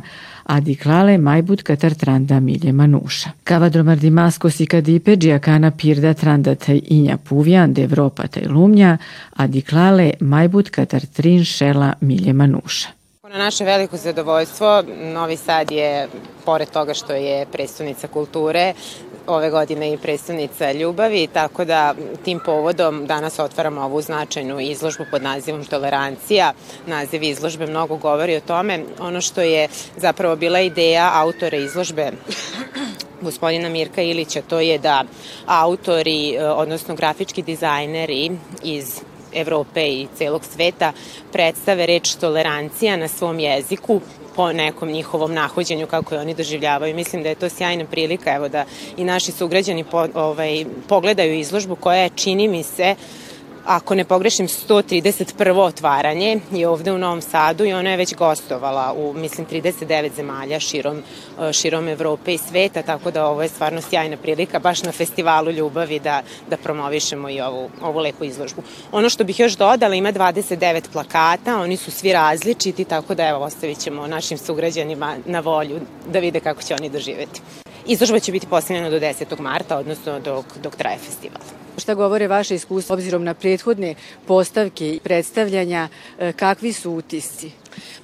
adiklale 0.57 1.19
majbut 1.19 1.61
katar 1.63 1.93
tranda 2.01 2.39
milje 2.41 2.73
manuša. 2.73 3.35
Kavadromar 3.45 3.99
dimasko 4.01 4.51
si 4.51 4.65
kadipe 4.67 5.19
džiakana 5.21 5.71
pirda 5.71 6.15
tranda 6.15 6.55
taj 6.55 6.81
inja 6.97 7.19
puvijan 7.19 7.75
de 7.75 7.85
Evropa 7.85 8.27
taj 8.27 8.49
lumnja, 8.49 8.97
adiklale 9.37 10.13
majbut 10.21 10.71
katar 10.71 11.05
trin 11.07 11.45
šela 11.45 11.93
milje 12.01 12.33
manuša. 12.33 12.89
Na 13.29 13.39
naše 13.39 13.65
veliko 13.65 13.97
zadovoljstvo, 13.97 14.83
Novi 15.15 15.37
Sad 15.37 15.71
je, 15.71 16.09
pored 16.45 16.71
toga 16.71 16.95
što 16.95 17.13
je 17.13 17.47
predstavnica 17.53 18.09
kulture, 18.09 18.73
ove 19.27 19.51
godine 19.51 19.93
i 19.93 19.99
predstavnica 19.99 20.73
ljubavi, 20.73 21.27
tako 21.33 21.65
da 21.65 21.95
tim 22.25 22.41
povodom 22.45 23.07
danas 23.07 23.39
otvaramo 23.39 23.81
ovu 23.81 24.03
značajnu 24.03 24.61
izložbu 24.61 25.05
pod 25.11 25.23
nazivom 25.23 25.65
Tolerancija. 25.65 26.53
Naziv 26.87 27.23
izložbe 27.23 27.67
mnogo 27.67 27.97
govori 27.97 28.37
o 28.37 28.41
tome. 28.41 28.85
Ono 29.01 29.21
što 29.21 29.41
je 29.41 29.69
zapravo 29.97 30.37
bila 30.37 30.61
ideja 30.61 31.11
autore 31.15 31.59
izložbe 31.59 32.13
gospodina 33.21 33.69
Mirka 33.69 34.03
Ilića, 34.03 34.43
to 34.43 34.61
je 34.61 34.79
da 34.79 35.05
autori, 35.47 36.39
odnosno 36.41 36.95
grafički 36.95 37.43
dizajneri 37.43 38.31
iz 38.63 39.01
Evrope 39.37 39.89
i 39.89 40.09
celog 40.19 40.45
sveta 40.45 40.93
predstave 41.33 41.87
reč 41.87 42.15
tolerancija 42.15 42.97
na 42.97 43.09
svom 43.09 43.39
jeziku 43.39 44.01
po 44.37 44.53
nekom 44.53 44.89
njihovom 44.89 45.35
nahođenju 45.35 45.87
kako 45.87 46.15
je 46.15 46.21
oni 46.21 46.35
doživljavaju. 46.35 46.95
Mislim 46.95 47.23
da 47.23 47.29
je 47.29 47.35
to 47.35 47.49
sjajna 47.49 47.85
prilika 47.85 48.35
evo 48.35 48.49
da 48.49 48.65
i 48.97 49.05
naši 49.05 49.33
sugrađani 49.33 49.85
po, 49.85 50.07
ovaj, 50.15 50.65
pogledaju 50.89 51.39
izložbu 51.39 51.77
koja 51.77 51.97
je, 52.03 52.11
čini 52.17 52.49
mi 52.49 52.63
se, 52.63 52.95
ako 53.67 53.95
ne 53.95 54.05
pogrešim, 54.05 54.49
131. 54.49 55.59
otvaranje 55.61 56.41
je 56.51 56.69
ovde 56.69 56.93
u 56.93 56.99
Novom 56.99 57.21
Sadu 57.23 57.65
i 57.65 57.73
ona 57.73 57.91
je 57.91 57.97
već 57.97 58.15
gostovala 58.15 58.95
u, 58.97 59.13
mislim, 59.13 59.47
39 59.47 60.11
zemalja 60.17 60.61
širom, 60.61 61.03
e, 61.41 61.53
širom 61.53 61.89
Evrope 61.89 62.35
i 62.35 62.39
sveta, 62.39 62.83
tako 62.83 63.11
da 63.11 63.27
ovo 63.27 63.43
je 63.43 63.49
stvarno 63.49 63.81
sjajna 63.81 64.17
prilika 64.17 64.59
baš 64.59 64.83
na 64.83 64.93
festivalu 64.93 65.51
ljubavi 65.51 65.99
da, 65.99 66.23
da 66.51 66.57
promovišemo 66.57 67.31
i 67.31 67.41
ovu, 67.41 67.71
ovu 67.83 67.99
lepu 67.99 68.25
izložbu. 68.25 68.63
Ono 68.93 69.09
što 69.09 69.25
bih 69.25 69.41
još 69.41 69.57
dodala, 69.57 69.95
ima 69.95 70.13
29 70.13 70.83
plakata, 70.93 71.61
oni 71.61 71.77
su 71.77 71.91
svi 71.91 72.13
različiti, 72.13 72.85
tako 72.85 73.15
da 73.15 73.29
evo 73.29 73.45
ostavit 73.45 73.79
ćemo 73.79 74.07
našim 74.07 74.39
sugrađanima 74.39 75.17
na 75.25 75.41
volju 75.41 75.81
da 76.13 76.19
vide 76.19 76.41
kako 76.41 76.63
će 76.63 76.75
oni 76.75 76.91
doživeti. 76.91 77.41
Izložba 77.89 78.21
će 78.21 78.33
biti 78.33 78.47
postavljena 78.47 78.91
do 78.91 79.01
10. 79.01 79.41
marta, 79.41 79.79
odnosno 79.79 80.21
dok, 80.21 80.45
dok 80.63 80.77
traje 80.77 80.99
festival. 80.99 81.41
Šta 81.79 81.95
govore 81.95 82.29
vaše 82.29 82.55
iskustva 82.55 82.95
obzirom 82.95 83.25
na 83.25 83.35
prethodne 83.35 83.95
postavke 84.27 84.95
i 84.95 85.01
predstavljanja, 85.01 85.89
e, 86.19 86.33
kakvi 86.33 86.73
su 86.73 86.93
utisci? 86.93 87.51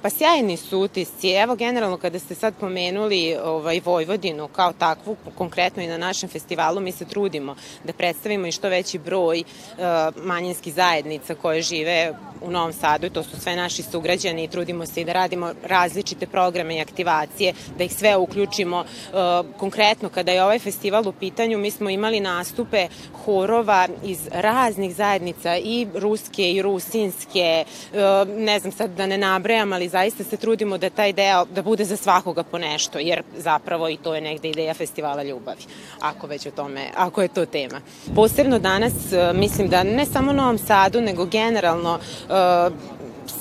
Pa 0.01 0.09
sjajni 0.09 0.57
su 0.57 0.79
utisci. 0.79 1.29
Evo 1.29 1.55
generalno 1.55 1.97
kada 1.97 2.19
ste 2.19 2.35
sad 2.35 2.53
pomenuli 2.59 3.35
ovaj, 3.43 3.81
Vojvodinu 3.85 4.47
kao 4.47 4.73
takvu, 4.73 5.15
konkretno 5.37 5.83
i 5.83 5.87
na 5.87 5.97
našem 5.97 6.29
festivalu, 6.29 6.81
mi 6.81 6.91
se 6.91 7.05
trudimo 7.05 7.55
da 7.83 7.93
predstavimo 7.93 8.47
i 8.47 8.51
što 8.51 8.69
veći 8.69 8.99
broj 8.99 9.39
uh, 9.43 10.23
manjinskih 10.23 10.73
zajednica 10.73 11.35
koje 11.35 11.61
žive 11.61 12.13
u 12.41 12.51
Novom 12.51 12.73
Sadu 12.73 13.05
i 13.05 13.09
to 13.09 13.23
su 13.23 13.39
sve 13.39 13.55
naši 13.55 13.83
sugrađani 13.83 14.43
i 14.43 14.47
trudimo 14.47 14.85
se 14.85 15.01
i 15.01 15.05
da 15.05 15.13
radimo 15.13 15.53
različite 15.63 16.27
programe 16.27 16.75
i 16.75 16.81
aktivacije, 16.81 17.53
da 17.77 17.83
ih 17.83 17.93
sve 17.93 18.17
uključimo. 18.17 18.79
Uh, 18.79 19.57
konkretno 19.57 20.09
kada 20.09 20.31
je 20.31 20.43
ovaj 20.43 20.59
festival 20.59 21.07
u 21.07 21.11
pitanju, 21.11 21.57
mi 21.57 21.71
smo 21.71 21.89
imali 21.89 22.19
nastupe 22.19 22.87
horova 23.25 23.87
iz 24.03 24.27
raznih 24.31 24.95
zajednica 24.95 25.57
i 25.57 25.87
ruske 25.95 26.51
i 26.51 26.61
rusinske, 26.61 27.65
uh, 27.93 27.99
ne 28.37 28.59
znam 28.59 28.71
sad 28.71 28.89
da 28.89 29.07
ne 29.07 29.17
nabrajam, 29.17 29.62
ali 29.71 29.89
zaista 29.89 30.23
se 30.23 30.37
trudimo 30.37 30.77
da 30.77 30.89
taj 30.89 31.13
deo, 31.13 31.45
da 31.45 31.61
bude 31.61 31.85
za 31.85 31.97
svakoga 31.97 32.43
po 32.43 32.57
nešto, 32.57 32.99
jer 32.99 33.23
zapravo 33.37 33.89
i 33.89 33.97
to 33.97 34.15
je 34.15 34.21
negde 34.21 34.49
ideja 34.49 34.73
festivala 34.73 35.23
ljubavi, 35.23 35.63
ako 35.99 36.27
već 36.27 36.45
o 36.45 36.51
tome, 36.51 36.89
ako 36.95 37.21
je 37.21 37.27
to 37.27 37.45
tema. 37.45 37.81
Posebno 38.15 38.59
danas 38.59 38.93
mislim 39.33 39.69
da 39.69 39.83
ne 39.83 40.05
samo 40.05 40.33
Novom 40.33 40.57
Sadu, 40.57 41.01
nego 41.01 41.25
generalno 41.25 41.99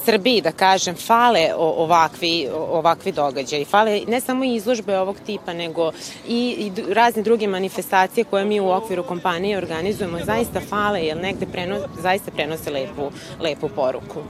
Srbiji, 0.05 0.41
da 0.41 0.53
kažem, 0.53 0.95
fale 0.95 1.51
ovakvi, 1.57 2.49
ovakvi 2.53 3.13
događaji. 3.13 3.65
Fale 3.65 4.01
ne 4.09 4.21
samo 4.21 4.45
izložbe 4.45 4.99
ovog 4.99 5.17
tipa, 5.27 5.53
nego 5.53 5.93
i, 6.29 6.73
i 6.77 6.93
razne 6.95 7.23
druge 7.23 7.47
manifestacije 7.47 8.25
koje 8.25 8.45
mi 8.45 8.61
u 8.61 8.71
okviru 8.71 9.03
kompanije 9.03 9.59
organizujemo, 9.59 10.19
zaista 10.25 10.61
fale, 10.61 11.05
jer 11.05 11.17
negde 11.17 11.47
preno, 11.47 11.79
zaista 12.03 12.31
prenose 12.31 12.71
lepu, 12.71 13.11
lepu 13.41 13.69
poruku. 13.69 14.23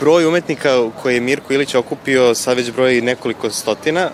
Broj 0.00 0.26
umetnika 0.26 0.90
koji 1.02 1.14
je 1.14 1.20
Mirko 1.20 1.52
Ilić 1.52 1.74
okupio 1.74 2.34
sad 2.34 2.56
već 2.56 2.72
broji 2.72 3.00
nekoliko 3.00 3.50
stotina, 3.50 4.10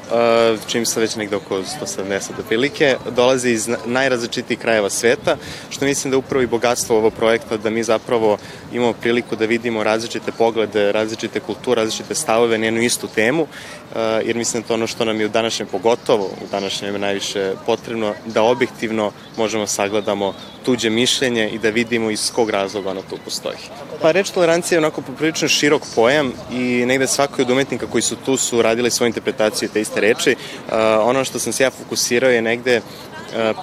čim 0.66 0.86
se 0.86 1.00
već 1.00 1.16
negde 1.16 1.36
oko 1.36 1.58
170 1.58 2.30
prilike, 2.48 2.96
dolaze 3.16 3.50
iz 3.50 3.68
najrazličitijih 3.86 4.60
krajeva 4.60 4.90
sveta, 4.90 5.36
što 5.70 5.84
mislim 5.84 6.10
da 6.10 6.16
upravo 6.16 6.42
i 6.42 6.46
bogatstvo 6.46 6.96
ovog 6.96 7.12
projekta, 7.12 7.56
da 7.56 7.70
mi 7.70 7.82
zapravo 7.82 8.38
imamo 8.72 8.92
priliku 8.92 9.36
da 9.36 9.44
vidimo 9.44 9.82
različite 9.84 10.32
poglede, 10.32 10.73
različite 10.74 11.40
kulture, 11.40 11.80
različite 11.82 12.14
stavove 12.14 12.58
na 12.58 12.64
jednu 12.64 12.82
istu 12.82 13.08
temu, 13.14 13.42
uh, 13.42 13.48
jer 14.24 14.36
mislim 14.36 14.62
da 14.62 14.68
to 14.68 14.74
ono 14.74 14.86
što 14.86 15.04
nam 15.04 15.20
je 15.20 15.26
u 15.26 15.28
današnjem 15.28 15.68
pogotovo, 15.68 16.24
u 16.24 16.46
današnjem 16.50 17.00
najviše 17.00 17.52
potrebno, 17.66 18.14
da 18.26 18.42
objektivno 18.42 19.12
možemo 19.36 19.66
sagledamo 19.66 20.34
tuđe 20.64 20.90
mišljenje 20.90 21.48
i 21.48 21.58
da 21.58 21.70
vidimo 21.70 22.10
iz 22.10 22.32
kog 22.32 22.50
razloga 22.50 22.90
ono 22.90 23.02
tu 23.02 23.16
postoji. 23.24 23.58
Pa 24.02 24.12
reč 24.12 24.30
tolerancija 24.30 24.76
je 24.76 24.78
onako 24.78 25.02
poprilično 25.02 25.48
širok 25.48 25.82
pojam 25.94 26.32
i 26.52 26.84
negde 26.86 27.06
svako 27.06 27.42
od 27.42 27.50
umetnika 27.50 27.86
koji 27.86 28.02
su 28.02 28.16
tu 28.16 28.36
su 28.36 28.62
radili 28.62 28.90
svoju 28.90 29.08
interpretaciju 29.08 29.68
te 29.72 29.80
iste 29.80 30.00
reči. 30.00 30.36
Uh, 30.66 30.74
ono 31.02 31.24
što 31.24 31.38
sam 31.38 31.52
se 31.52 31.62
ja 31.62 31.70
fokusirao 31.70 32.30
je 32.30 32.42
negde 32.42 32.80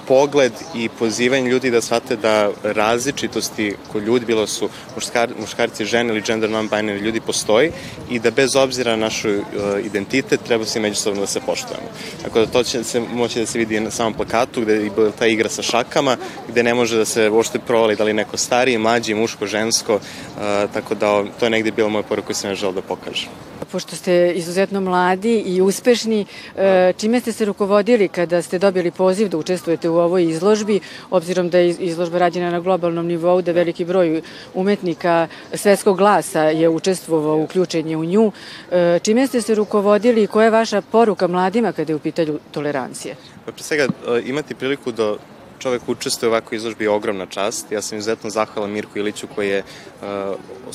pogled 0.08 0.52
i 0.74 0.88
pozivanje 0.98 1.50
ljudi 1.50 1.70
da 1.70 1.80
shvate 1.80 2.16
da 2.16 2.50
različitosti 2.62 3.74
kod 3.92 4.02
ljudi, 4.02 4.26
bilo 4.26 4.46
su 4.46 4.68
muškar, 4.94 5.30
muškarci, 5.40 5.84
žene 5.84 6.14
ili 6.14 6.22
gender 6.22 6.50
non-binary 6.50 7.00
ljudi 7.00 7.20
postoji 7.20 7.72
i 8.10 8.18
da 8.18 8.30
bez 8.30 8.56
obzira 8.56 8.96
na 8.96 8.96
našu 8.96 9.28
uh, 9.28 9.44
identitet 9.84 10.40
treba 10.46 10.64
se 10.64 10.80
međusobno 10.80 11.20
da 11.20 11.26
se 11.26 11.40
poštujemo. 11.40 11.88
Tako 12.22 12.40
da 12.40 12.46
to 12.46 12.62
će 12.62 12.84
se 12.84 13.00
moći 13.00 13.40
da 13.40 13.46
se 13.46 13.58
vidi 13.58 13.80
na 13.80 13.90
samom 13.90 14.14
plakatu 14.14 14.60
gde 14.60 14.72
je 14.72 14.90
ta 15.18 15.26
igra 15.26 15.48
sa 15.48 15.62
šakama, 15.62 16.16
gde 16.48 16.62
ne 16.62 16.74
može 16.74 16.96
da 16.96 17.04
se 17.04 17.30
uopšte 17.30 17.58
provali 17.58 17.96
da 17.96 18.04
li 18.04 18.12
neko 18.12 18.36
stariji, 18.36 18.78
mlađi, 18.78 19.14
muško, 19.14 19.46
žensko, 19.46 19.94
uh, 19.94 20.42
tako 20.72 20.94
da 20.94 21.24
to 21.40 21.46
je 21.46 21.50
negde 21.50 21.70
bilo 21.70 21.88
moje 21.88 22.02
poruka 22.02 22.26
koju 22.26 22.36
sam 22.36 22.50
ja 22.50 22.54
želeo 22.54 22.72
da 22.72 22.82
pokažem 22.82 23.28
pošto 23.72 23.96
ste 23.96 24.32
izuzetno 24.36 24.80
mladi 24.80 25.38
i 25.46 25.60
uspešni, 25.62 26.26
e, 26.56 26.92
čime 26.96 27.20
ste 27.20 27.32
se 27.32 27.44
rukovodili 27.44 28.08
kada 28.08 28.42
ste 28.42 28.58
dobili 28.58 28.90
poziv 28.90 29.28
da 29.28 29.38
učestvujete 29.38 29.88
u 29.88 29.96
ovoj 29.96 30.28
izložbi, 30.28 30.80
obzirom 31.10 31.48
da 31.50 31.58
je 31.58 31.70
izložba 31.70 32.18
rađena 32.18 32.50
na 32.50 32.60
globalnom 32.60 33.06
nivou, 33.06 33.42
da 33.42 33.52
veliki 33.52 33.84
broj 33.84 34.22
umetnika 34.54 35.28
svetskog 35.54 35.98
glasa 35.98 36.42
je 36.42 36.68
učestvovao 36.68 37.36
uključenje 37.42 37.96
u 37.96 38.04
nju. 38.04 38.32
E, 38.70 38.98
čime 39.02 39.26
ste 39.26 39.40
se 39.42 39.54
rukovodili 39.54 40.22
i 40.22 40.26
koja 40.26 40.44
je 40.44 40.50
vaša 40.50 40.80
poruka 40.80 41.26
mladima 41.26 41.72
kada 41.72 41.92
je 41.92 41.96
u 41.96 41.98
pitanju 41.98 42.38
tolerancije? 42.50 43.16
Pa 43.46 43.52
pre 43.52 43.62
svega 43.62 43.84
e, 43.84 44.22
imati 44.26 44.54
priliku 44.54 44.92
da 44.92 45.16
čovek 45.62 45.88
učestvuje 45.88 46.28
u 46.28 46.32
ovakvoj 46.32 46.56
izložbi 46.56 46.84
je 46.84 46.90
ogromna 46.90 47.26
čast. 47.26 47.72
Ja 47.72 47.82
sam 47.82 47.98
izuzetno 47.98 48.30
zahvalan 48.30 48.70
Mirku 48.70 48.98
Iliću 48.98 49.26
koji 49.34 49.48
je 49.48 49.62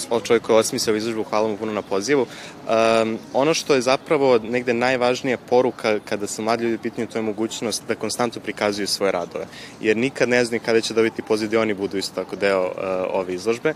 uh, 0.09 0.23
čovjek 0.23 0.43
koji 0.43 0.55
je 0.55 0.59
osmislio 0.59 0.95
izložbu, 0.95 1.23
hvala 1.23 1.47
mu 1.47 1.57
puno 1.57 1.73
na 1.73 1.81
pozivu. 1.81 2.21
Um, 2.21 3.17
ono 3.33 3.53
što 3.53 3.75
je 3.75 3.81
zapravo 3.81 4.39
negde 4.39 4.73
najvažnija 4.73 5.37
poruka 5.37 5.99
kada 5.99 6.27
su 6.27 6.41
mladi 6.41 6.63
ljudi 6.63 6.77
pitanju, 6.77 7.07
to 7.07 7.17
je 7.17 7.21
mogućnost 7.21 7.83
da 7.87 7.95
konstantno 7.95 8.41
prikazuju 8.41 8.87
svoje 8.87 9.11
radove. 9.11 9.45
Jer 9.81 9.97
nikad 9.97 10.29
ne 10.29 10.45
znaju 10.45 10.61
kada 10.65 10.81
će 10.81 10.93
dobiti 10.93 11.21
poziv 11.21 11.49
da 11.49 11.59
oni 11.59 11.73
budu 11.73 11.97
isto 11.97 12.23
tako 12.23 12.35
deo 12.35 12.63
uh, 12.65 12.71
ove 13.11 13.33
izložbe. 13.33 13.73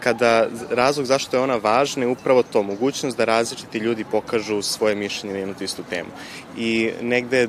Kada 0.00 0.48
razlog 0.70 1.06
zašto 1.06 1.36
je 1.36 1.42
ona 1.42 1.56
važna 1.56 2.04
je 2.04 2.08
upravo 2.08 2.42
to, 2.42 2.62
mogućnost 2.62 3.16
da 3.16 3.24
različiti 3.24 3.78
ljudi 3.78 4.04
pokažu 4.04 4.62
svoje 4.62 4.94
mišljenje 4.94 5.34
na 5.34 5.38
jednu 5.38 5.54
istu 5.60 5.82
temu. 5.90 6.10
I 6.56 6.90
negde 7.02 7.48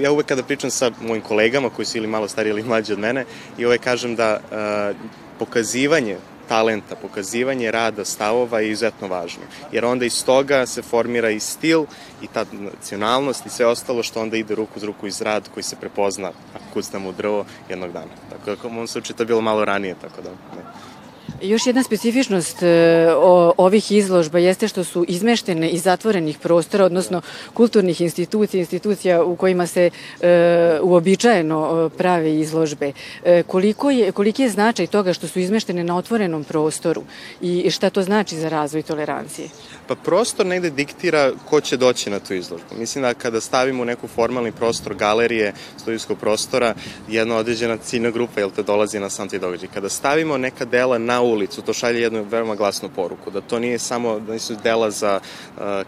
ja 0.00 0.12
uvek 0.12 0.26
kada 0.26 0.42
pričam 0.42 0.70
sa 0.70 0.90
mojim 1.00 1.22
kolegama 1.22 1.70
koji 1.70 1.86
su 1.86 1.98
ili 1.98 2.06
malo 2.06 2.28
stariji 2.28 2.50
ili 2.50 2.62
mlađi 2.62 2.92
od 2.92 2.98
mene 2.98 3.24
i 3.58 3.66
uvek 3.66 3.80
kažem 3.80 4.16
da 4.16 4.40
uh, 4.40 4.96
pokazivanje 5.38 6.16
talenta, 6.48 6.96
pokazivanje 6.96 7.70
rada, 7.70 8.04
stavova 8.04 8.60
je 8.60 8.70
izuzetno 8.70 9.08
važno. 9.08 9.42
Jer 9.72 9.84
onda 9.84 10.04
iz 10.04 10.24
toga 10.24 10.66
se 10.66 10.82
formira 10.82 11.30
i 11.30 11.40
stil 11.40 11.84
i 12.22 12.26
ta 12.26 12.44
nacionalnost 12.52 13.46
i 13.46 13.50
sve 13.50 13.66
ostalo 13.66 14.02
što 14.02 14.20
onda 14.20 14.36
ide 14.36 14.54
ruku 14.54 14.72
uz 14.76 14.82
ruku 14.82 15.06
iz 15.06 15.20
rad 15.22 15.48
koji 15.54 15.64
se 15.64 15.76
prepozna 15.76 16.32
ako 16.54 16.64
kucnemo 16.72 17.08
u 17.08 17.12
drvo 17.12 17.44
jednog 17.68 17.92
dana. 17.92 18.12
Tako 18.30 18.56
da, 18.56 18.68
u 18.68 18.70
mom 18.70 18.86
slučaju 18.86 19.16
to 19.16 19.22
je 19.22 19.26
bilo 19.26 19.40
malo 19.40 19.64
ranije, 19.64 19.94
tako 20.00 20.22
da 20.22 20.30
ne. 20.30 20.91
Još 21.42 21.66
jedna 21.66 21.82
specifičnost 21.82 22.62
e, 22.62 23.08
ovih 23.56 23.92
izložba 23.92 24.38
jeste 24.38 24.68
što 24.68 24.84
su 24.84 25.04
izmeštene 25.08 25.70
iz 25.70 25.82
zatvorenih 25.82 26.38
prostora, 26.38 26.84
odnosno 26.84 27.22
kulturnih 27.54 28.00
institucija, 28.00 28.60
institucija 28.60 29.24
u 29.24 29.36
kojima 29.36 29.66
se 29.66 29.90
e, 30.20 30.78
uobičajeno 30.82 31.90
e, 31.94 31.96
prave 31.98 32.38
izložbe. 32.38 32.92
Koliko 33.46 33.90
je, 33.90 34.12
koliki 34.12 34.42
je 34.42 34.50
značaj 34.50 34.86
toga 34.86 35.12
što 35.12 35.28
su 35.28 35.40
izmeštene 35.40 35.84
na 35.84 35.96
otvorenom 35.96 36.44
prostoru 36.44 37.02
i 37.40 37.70
šta 37.70 37.90
to 37.90 38.02
znači 38.02 38.36
za 38.36 38.48
razvoj 38.48 38.82
tolerancije? 38.82 39.48
Pa 39.86 39.94
prostor 39.94 40.46
negde 40.46 40.70
diktira 40.70 41.32
ko 41.50 41.60
će 41.60 41.76
doći 41.76 42.10
na 42.10 42.18
tu 42.18 42.34
izložbu. 42.34 42.74
Mislim 42.78 43.02
da 43.02 43.14
kada 43.14 43.40
stavimo 43.40 43.84
neku 43.84 44.08
formalni 44.08 44.52
prostor 44.52 44.94
galerije, 44.94 45.52
studijskog 45.76 46.18
prostora, 46.18 46.74
jedna 47.08 47.36
određena 47.36 47.76
ciljna 47.76 48.10
grupa, 48.10 48.40
jel 48.40 48.50
te 48.50 48.62
dolazi 48.62 49.00
na 49.00 49.10
sam 49.10 49.28
ti 49.28 49.38
događaj. 49.38 49.68
Kada 49.74 49.88
stavimo 49.88 50.38
neka 50.38 50.64
dela 50.64 50.98
na 50.98 51.22
ulicu, 51.32 51.62
to 51.62 51.72
šalje 51.72 52.00
jednu 52.00 52.24
veoma 52.30 52.54
glasnu 52.54 52.88
poruku, 52.96 53.30
da 53.30 53.40
to 53.40 53.58
nije 53.58 53.78
samo, 53.78 54.18
da 54.20 54.32
nisu 54.32 54.56
dela 54.62 54.90
za, 54.90 55.20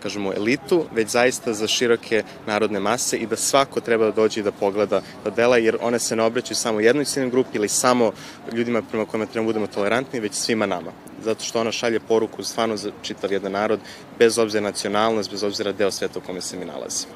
kažemo, 0.02 0.32
elitu, 0.32 0.84
već 0.94 1.08
zaista 1.08 1.52
za 1.52 1.66
široke 1.66 2.22
narodne 2.46 2.80
mase 2.80 3.16
i 3.16 3.26
da 3.26 3.36
svako 3.36 3.80
treba 3.80 4.04
da 4.04 4.12
dođe 4.12 4.40
i 4.40 4.44
da 4.44 4.52
pogleda 4.52 5.02
da 5.24 5.30
dela, 5.30 5.56
jer 5.56 5.76
one 5.80 5.98
se 5.98 6.16
ne 6.16 6.22
obraćaju 6.22 6.56
samo 6.56 6.80
jednoj 6.80 7.04
ciljnoj 7.04 7.30
grupi 7.30 7.58
ili 7.58 7.68
samo 7.68 8.12
ljudima 8.52 8.82
prema 8.82 9.04
kojima 9.04 9.26
treba 9.26 9.44
da 9.44 9.48
budemo 9.48 9.66
tolerantni, 9.66 10.20
već 10.20 10.34
svima 10.34 10.66
nama 10.66 10.92
zato 11.24 11.44
što 11.44 11.60
ona 11.60 11.72
šalje 11.72 12.00
poruku 12.00 12.42
stvarno 12.42 12.76
za 12.76 12.90
čitav 13.02 13.32
jedan 13.32 13.52
narod, 13.52 13.80
bez 14.18 14.38
obzira 14.38 14.64
nacionalnost, 14.64 15.30
bez 15.30 15.42
obzira 15.42 15.72
deo 15.72 15.90
sveta 15.90 16.18
u 16.18 16.22
kome 16.22 16.40
se 16.40 16.56
mi 16.56 16.64
nalazimo. 16.64 17.14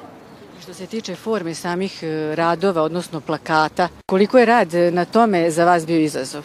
Što 0.61 0.73
se 0.73 0.85
tiče 0.85 1.15
forme 1.15 1.55
samih 1.55 2.03
e, 2.03 2.35
radova, 2.35 2.81
odnosno 2.81 3.21
plakata, 3.21 3.87
koliko 4.05 4.39
je 4.39 4.45
rad 4.45 4.73
na 4.73 5.05
tome 5.05 5.51
za 5.51 5.65
vas 5.65 5.85
bio 5.85 5.99
izazov? 5.99 6.43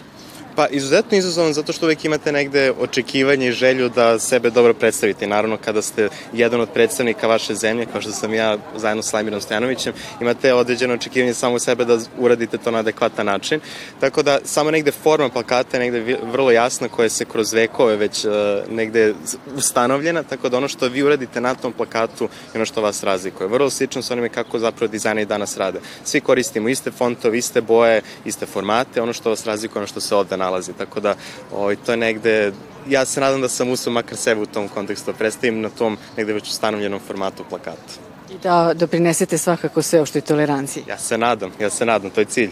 Pa 0.56 0.66
izuzetno 0.66 1.18
izazovan 1.18 1.52
zato 1.52 1.72
što 1.72 1.86
uvek 1.86 2.04
imate 2.04 2.32
negde 2.32 2.72
očekivanje 2.80 3.48
i 3.48 3.52
želju 3.52 3.88
da 3.88 4.18
sebe 4.18 4.50
dobro 4.50 4.74
predstavite. 4.74 5.26
Naravno 5.26 5.56
kada 5.64 5.82
ste 5.82 6.08
jedan 6.32 6.60
od 6.60 6.68
predstavnika 6.70 7.26
vaše 7.26 7.54
zemlje, 7.54 7.86
kao 7.92 8.00
što 8.00 8.12
sam 8.12 8.34
ja 8.34 8.58
zajedno 8.76 9.02
s 9.02 9.12
Lajmirom 9.12 9.40
Stojanovićem, 9.40 9.92
imate 10.20 10.54
određeno 10.54 10.94
očekivanje 10.94 11.34
samo 11.34 11.58
sebe 11.58 11.84
da 11.84 11.98
uradite 12.18 12.58
to 12.58 12.70
na 12.70 12.78
adekvatan 12.78 13.26
način. 13.26 13.60
Tako 14.00 14.22
da 14.22 14.38
samo 14.44 14.70
negde 14.70 14.90
forma 14.90 15.28
plakata 15.28 15.76
je 15.76 15.90
negde 15.90 16.18
vrlo 16.22 16.50
jasna 16.50 16.88
koja 16.88 17.08
se 17.08 17.24
kroz 17.24 17.52
vekove 17.52 17.96
već 17.96 18.24
uh, 18.24 18.32
negde 18.70 19.14
ustanovljena, 19.56 20.22
tako 20.22 20.48
da 20.48 20.56
ono 20.56 20.68
što 20.68 20.88
vi 20.88 21.02
uradite 21.02 21.40
na 21.40 21.54
tom 21.54 21.72
plakatu 21.72 22.24
je 22.24 22.54
ono 22.54 22.64
što 22.64 22.82
vas 22.82 23.02
razlikuje. 23.02 23.48
Vrlo 23.48 23.70
slično 23.70 24.02
sa 24.02 24.14
onime 24.14 24.28
kako 24.28 24.58
zapravo 24.58 24.90
dizajneri 24.90 25.26
danas 25.26 25.56
rade. 25.56 25.80
Svi 26.04 26.20
koristimo 26.20 26.68
iste 26.68 26.90
fontove, 26.90 27.38
iste 27.38 27.60
boje, 27.60 28.02
iste 28.24 28.46
formate, 28.46 29.02
ono 29.02 29.12
što 29.12 29.30
vas 29.30 29.46
razlikuje 29.46 29.80
ono 29.80 29.86
što 29.86 30.00
se 30.00 30.14
ovde 30.14 30.43
nalazi. 30.44 30.72
Tako 30.72 31.00
da 31.00 31.14
ovaj, 31.52 31.76
to 31.76 31.92
je 31.92 31.96
negde, 31.96 32.52
ja 32.88 33.04
se 33.04 33.20
nadam 33.20 33.40
da 33.40 33.48
sam 33.48 33.70
uspio 33.70 33.92
makar 33.92 34.16
sebe 34.16 34.40
u 34.40 34.46
tom 34.46 34.68
kontekstu 34.68 35.12
da 35.12 35.18
predstavim 35.18 35.60
na 35.60 35.68
tom 35.68 35.98
negde 36.16 36.32
već 36.32 36.50
ustanovljenom 36.50 37.00
formatu 37.06 37.44
plakata. 37.48 38.00
I 38.30 38.38
da 38.42 38.74
doprinesete 38.74 39.38
svakako 39.38 39.82
sve 39.82 40.00
o 40.00 40.06
što 40.06 40.18
je 40.18 40.22
toleranciji. 40.22 40.84
Ja 40.88 40.98
se 40.98 41.18
nadam, 41.18 41.52
ja 41.60 41.70
se 41.70 41.86
nadam, 41.86 42.10
to 42.10 42.20
je 42.20 42.26
cilj. 42.26 42.50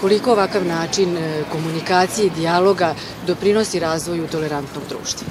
Koliko 0.00 0.32
ovakav 0.32 0.64
način 0.66 1.16
e, 1.16 1.44
komunikacije 1.52 2.26
i 2.26 2.30
dijaloga 2.30 2.94
doprinosi 3.26 3.80
razvoju 3.80 4.26
tolerantnog 4.28 4.84
društva? 4.88 5.26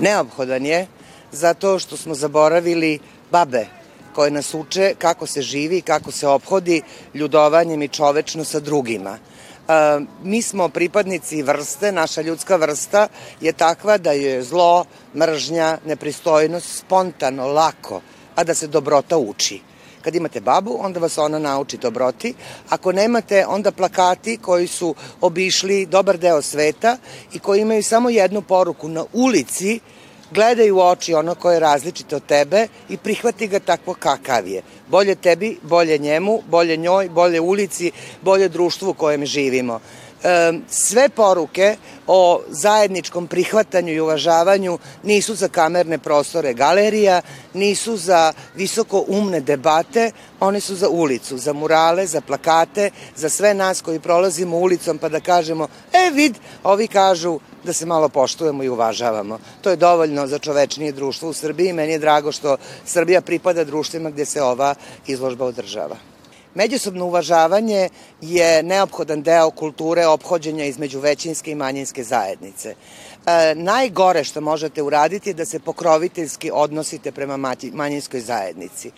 Neophodan 0.00 0.66
je, 0.66 0.86
zato 1.32 1.78
što 1.78 1.96
smo 1.96 2.14
zaboravili 2.14 2.98
babe 3.30 3.66
koje 4.14 4.30
nas 4.30 4.54
uče 4.54 4.94
kako 4.98 5.26
se 5.26 5.42
živi, 5.42 5.80
kako 5.80 6.12
se 6.12 6.26
obhodi 6.26 6.82
ljudovanjem 7.14 7.82
i 7.82 7.88
čovečno 7.88 8.44
sa 8.44 8.60
drugima 8.60 9.18
mi 10.22 10.42
smo 10.42 10.68
pripadnici 10.68 11.42
vrste, 11.42 11.92
naša 11.92 12.22
ljudska 12.22 12.56
vrsta 12.56 13.08
je 13.40 13.52
takva 13.52 13.98
da 13.98 14.12
je 14.12 14.42
zlo, 14.42 14.84
mržnja, 15.14 15.78
nepristojnost 15.86 16.78
spontano, 16.78 17.46
lako, 17.46 18.00
a 18.34 18.44
da 18.44 18.54
se 18.54 18.66
dobrota 18.66 19.18
uči. 19.18 19.60
Kad 20.02 20.14
imate 20.14 20.40
babu, 20.40 20.78
onda 20.80 21.00
vas 21.00 21.18
ona 21.18 21.38
nauči 21.38 21.76
dobroti. 21.76 22.34
Ako 22.68 22.92
nemate, 22.92 23.46
onda 23.46 23.72
plakati 23.72 24.36
koji 24.36 24.66
su 24.66 24.94
obišli 25.20 25.86
dobar 25.86 26.18
deo 26.18 26.42
sveta 26.42 26.96
i 27.32 27.38
koji 27.38 27.60
imaju 27.60 27.82
samo 27.82 28.10
jednu 28.10 28.42
poruku 28.42 28.88
na 28.88 29.04
ulici, 29.12 29.80
gledaj 30.30 30.70
u 30.70 30.80
oči 30.80 31.14
ono 31.14 31.34
koje 31.34 31.54
je 31.54 31.60
različito 31.60 32.16
od 32.16 32.26
tebe 32.26 32.68
i 32.88 32.96
prihvati 32.96 33.46
ga 33.46 33.58
takvo 33.58 33.94
kakav 33.94 34.48
je. 34.48 34.62
Bolje 34.88 35.14
tebi, 35.14 35.58
bolje 35.62 35.98
njemu, 35.98 36.42
bolje 36.48 36.76
njoj, 36.76 37.08
bolje 37.08 37.40
ulici, 37.40 37.92
bolje 38.22 38.48
društvu 38.48 38.90
u 38.90 38.94
kojem 38.94 39.26
živimo. 39.26 39.80
Sve 40.68 41.08
poruke 41.08 41.76
o 42.06 42.42
zajedničkom 42.48 43.26
prihvatanju 43.26 43.92
i 43.92 44.00
uvažavanju 44.00 44.78
nisu 45.02 45.34
za 45.34 45.48
kamerne 45.48 45.98
prostore 45.98 46.54
galerija, 46.54 47.22
nisu 47.54 47.96
za 47.96 48.32
visoko 48.54 49.04
umne 49.08 49.40
debate, 49.40 50.10
one 50.40 50.60
su 50.60 50.74
za 50.74 50.88
ulicu, 50.88 51.38
za 51.38 51.52
murale, 51.52 52.06
za 52.06 52.20
plakate, 52.20 52.90
za 53.16 53.28
sve 53.28 53.54
nas 53.54 53.80
koji 53.80 54.00
prolazimo 54.00 54.58
ulicom 54.58 54.98
pa 54.98 55.08
da 55.08 55.20
kažemo, 55.20 55.68
e 55.92 56.10
vid, 56.10 56.34
ovi 56.64 56.88
kažu 56.88 57.38
da 57.66 57.72
se 57.72 57.86
malo 57.86 58.08
poštujemo 58.08 58.62
i 58.62 58.68
uvažavamo. 58.68 59.38
To 59.60 59.70
je 59.70 59.76
dovoljno 59.76 60.26
za 60.26 60.38
čovečnije 60.38 60.92
društvo 60.92 61.30
u 61.30 61.32
Srbiji. 61.32 61.72
Meni 61.72 61.92
je 61.92 61.98
drago 61.98 62.32
što 62.32 62.56
Srbija 62.84 63.20
pripada 63.20 63.64
društvima 63.64 64.10
gde 64.10 64.24
se 64.24 64.42
ova 64.42 64.74
izložba 65.06 65.44
održava. 65.44 65.96
Međusobno 66.54 67.04
uvažavanje 67.04 67.88
je 68.20 68.62
neophodan 68.62 69.22
deo 69.22 69.50
kulture 69.50 70.06
ophođenja 70.06 70.64
između 70.64 71.00
većinske 71.00 71.50
i 71.50 71.54
manjinske 71.54 72.04
zajednice. 72.04 72.74
E, 73.26 73.54
najgore 73.54 74.24
što 74.24 74.40
možete 74.40 74.82
uraditi 74.82 75.30
je 75.30 75.34
da 75.34 75.44
se 75.44 75.58
pokroviteljski 75.58 76.50
odnosite 76.54 77.12
prema 77.12 77.36
manjinskoj 77.72 78.20
zajednici 78.20 78.90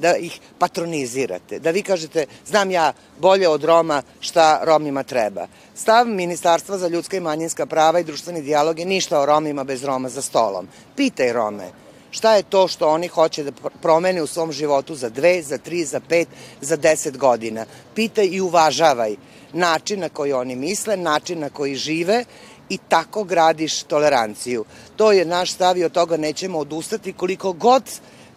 da 0.00 0.16
ih 0.16 0.40
patronizirate, 0.58 1.58
da 1.58 1.70
vi 1.70 1.82
kažete 1.82 2.26
znam 2.46 2.70
ja 2.70 2.92
bolje 3.18 3.48
od 3.48 3.64
Roma 3.64 4.02
šta 4.20 4.60
Romima 4.64 5.02
treba. 5.02 5.46
Stav 5.74 6.06
Ministarstva 6.06 6.78
za 6.78 6.88
ljudska 6.88 7.16
i 7.16 7.20
manjinska 7.20 7.66
prava 7.66 8.00
i 8.00 8.04
društveni 8.04 8.42
dijalog 8.42 8.78
je 8.78 8.86
ništa 8.86 9.20
o 9.20 9.26
Romima 9.26 9.64
bez 9.64 9.84
Roma 9.84 10.08
za 10.08 10.22
stolom. 10.22 10.68
Pitaj 10.96 11.32
Rome 11.32 11.70
šta 12.10 12.34
je 12.34 12.42
to 12.42 12.68
što 12.68 12.88
oni 12.88 13.08
hoće 13.08 13.44
da 13.44 13.52
promene 13.82 14.22
u 14.22 14.26
svom 14.26 14.52
životu 14.52 14.94
za 14.94 15.08
dve, 15.08 15.42
za 15.42 15.58
tri, 15.58 15.84
za 15.84 16.00
pet, 16.00 16.28
za 16.60 16.76
deset 16.76 17.18
godina. 17.18 17.66
Pitaj 17.94 18.28
i 18.32 18.40
uvažavaj 18.40 19.16
način 19.52 20.00
na 20.00 20.08
koji 20.08 20.32
oni 20.32 20.56
misle, 20.56 20.96
način 20.96 21.40
na 21.40 21.50
koji 21.50 21.74
žive 21.74 22.24
i 22.68 22.78
tako 22.88 23.24
gradiš 23.24 23.82
toleranciju. 23.82 24.64
To 24.96 25.12
je 25.12 25.24
naš 25.24 25.52
stav 25.52 25.78
i 25.78 25.84
od 25.84 25.92
toga 25.92 26.16
nećemo 26.16 26.58
odustati 26.58 27.12
koliko 27.12 27.52
god 27.52 27.82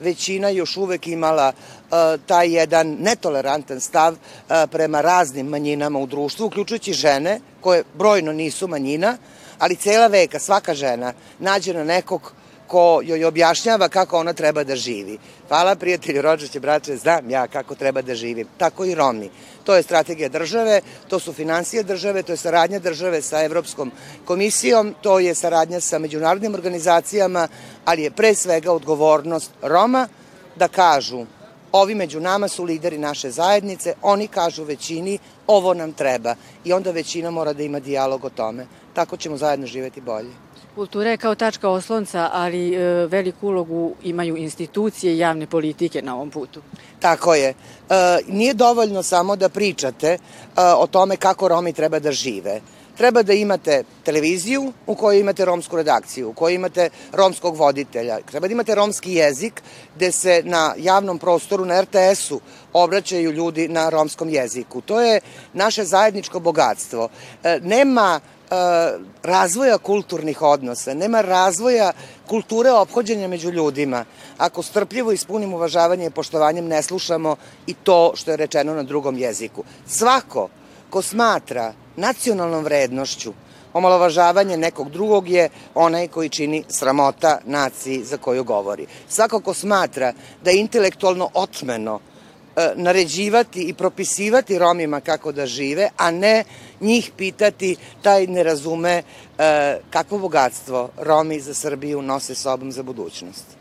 većina 0.04 0.50
još 0.50 0.78
uvek 0.78 1.08
imala 1.08 1.52
uh, 1.54 1.98
taj 2.26 2.56
jedan 2.56 2.98
netolerantan 3.00 3.80
stav 3.80 4.14
uh, 4.14 4.56
prema 4.72 5.02
raznim 5.02 5.48
manjinama 5.48 6.00
u 6.00 6.06
društvu, 6.06 6.46
uključujući 6.46 6.94
žene, 6.94 7.40
koje 7.62 7.84
brojno 7.98 8.34
nisu 8.34 8.68
manjina, 8.68 9.18
ali 9.60 9.76
cela 9.76 10.08
veka, 10.08 10.40
svaka 10.40 10.74
žena 10.76 11.14
nađe 11.40 11.74
na 11.74 11.84
nekog 11.84 12.34
ko 12.74 13.02
joj 13.06 13.26
objašnjava 13.26 13.88
kako 13.90 14.18
ona 14.18 14.34
treba 14.34 14.64
da 14.64 14.76
živi. 14.76 15.18
Hvala 15.48 15.76
prijatelju, 15.76 16.22
rođaće, 16.22 16.60
braće, 16.60 16.96
znam 16.98 17.30
ja 17.30 17.48
kako 17.48 17.76
treba 17.76 18.02
da 18.02 18.16
živim. 18.16 18.48
Tako 18.58 18.86
i 18.86 18.96
Romi. 18.96 19.30
To 19.64 19.76
je 19.76 19.84
strategija 19.84 20.30
države, 20.30 20.82
to 21.08 21.20
su 21.20 21.34
financije 21.34 21.84
države, 21.84 22.24
to 22.24 22.34
je 22.34 22.38
saradnja 22.38 22.80
države 22.80 23.22
sa 23.22 23.44
Evropskom 23.44 23.92
komisijom, 24.26 24.96
to 25.02 25.20
je 25.20 25.36
saradnja 25.36 25.80
sa 25.80 26.00
međunarodnim 26.00 26.54
organizacijama, 26.54 27.48
ali 27.86 28.04
je 28.04 28.12
pre 28.12 28.34
svega 28.36 28.72
odgovornost 28.72 29.52
Roma 29.62 30.08
da 30.56 30.68
kažu 30.68 31.26
Ovi 31.74 31.96
među 31.96 32.20
nama 32.20 32.48
su 32.48 32.64
lideri 32.64 32.98
naše 32.98 33.32
zajednice, 33.32 33.94
oni 34.02 34.28
kažu 34.28 34.64
većini 34.64 35.18
ovo 35.48 35.74
nam 35.74 35.94
treba 35.94 36.36
i 36.66 36.74
onda 36.74 36.92
većina 36.92 37.32
mora 37.32 37.54
da 37.54 37.64
ima 37.64 37.80
dijalog 37.80 38.26
o 38.26 38.30
tome. 38.30 38.68
Tako 38.94 39.18
ćemo 39.18 39.38
zajedno 39.38 39.68
živeti 39.68 40.02
bolje. 40.02 40.30
Kultura 40.76 41.10
je 41.10 41.18
kao 41.18 41.36
tačka 41.36 41.70
oslonca, 41.70 42.30
ali 42.34 42.76
e, 42.76 43.08
veliku 43.08 43.48
ulogu 43.48 43.94
imaju 44.04 44.38
institucije 44.38 45.14
i 45.14 45.18
javne 45.18 45.48
politike 45.48 46.02
na 46.02 46.16
ovom 46.16 46.30
putu. 46.30 46.62
Tako 47.00 47.36
je. 47.36 47.50
E, 47.50 47.56
nije 48.28 48.54
dovoljno 48.54 49.04
samo 49.04 49.36
da 49.36 49.50
pričate 49.50 50.08
e, 50.08 50.20
o 50.78 50.88
tome 50.88 51.18
kako 51.18 51.48
Romi 51.48 51.74
treba 51.74 52.00
da 52.00 52.12
žive. 52.12 52.62
Treba 52.98 53.24
da 53.24 53.34
imate 53.34 53.84
televiziju 54.04 54.74
u 54.88 54.96
kojoj 54.96 55.20
imate 55.20 55.46
romsku 55.46 55.76
redakciju, 55.76 56.30
u 56.30 56.34
kojoj 56.34 56.56
imate 56.56 56.90
romskog 57.12 57.56
voditelja. 57.56 58.20
Treba 58.32 58.48
da 58.48 58.52
imate 58.52 58.76
romski 58.76 59.14
jezik 59.14 59.62
gde 59.96 60.12
se 60.12 60.42
na 60.46 60.74
javnom 60.78 61.20
prostoru, 61.20 61.66
na 61.66 61.82
RTS-u 61.82 62.40
obraćaju 62.74 63.32
ljudi 63.32 63.68
na 63.68 63.90
romskom 63.90 64.30
jeziku. 64.30 64.82
To 64.82 65.02
je 65.02 65.20
naše 65.54 65.84
zajedničko 65.84 66.40
bogatstvo. 66.40 67.10
Nema 67.62 68.20
razvoja 69.24 69.78
kulturnih 69.78 70.42
odnosa, 70.42 70.94
nema 70.94 71.22
razvoja 71.22 71.92
kulture 72.28 72.72
ophođenja 72.72 73.28
među 73.28 73.52
ljudima. 73.52 74.06
Ako 74.38 74.64
strpljivo 74.64 75.12
ispunimo 75.12 75.56
uvažavanje 75.56 76.06
i 76.06 76.10
poštovanjem 76.10 76.68
ne 76.68 76.82
slušamo 76.82 77.36
i 77.68 77.74
to 77.74 78.12
što 78.16 78.32
je 78.32 78.38
rečeno 78.38 78.74
na 78.74 78.84
drugom 78.84 79.18
jeziku. 79.18 79.64
Svako 79.88 80.50
ko 80.90 81.02
smatra 81.02 81.74
nacionalnom 81.96 82.64
vrednošću 82.64 83.34
omalovažavanje 83.74 84.58
nekog 84.58 84.90
drugog 84.90 85.30
je 85.30 85.50
onaj 85.76 86.08
koji 86.08 86.30
čini 86.30 86.64
sramota 86.70 87.40
naciji 87.46 88.04
za 88.04 88.18
koju 88.18 88.44
govori. 88.44 88.88
Svako 89.10 89.40
ko 89.40 89.54
smatra 89.54 90.14
da 90.44 90.52
je 90.52 90.60
intelektualno 90.60 91.30
otmeno 91.34 92.00
e, 92.56 92.72
naređivati 92.76 93.62
i 93.64 93.74
propisivati 93.74 94.60
Romima 94.60 95.00
kako 95.02 95.32
da 95.32 95.46
žive, 95.46 95.90
a 95.98 96.12
ne 96.12 96.44
njih 96.84 97.12
pitati, 97.18 97.76
taj 98.02 98.28
ne 98.28 98.44
razume 98.44 99.04
e, 99.38 99.80
kakvo 99.90 100.18
bogatstvo 100.18 100.90
Romi 100.98 101.40
za 101.40 101.54
Srbiju 101.54 102.02
nose 102.02 102.36
sobom 102.36 102.72
za 102.72 102.84
budućnost. 102.84 103.53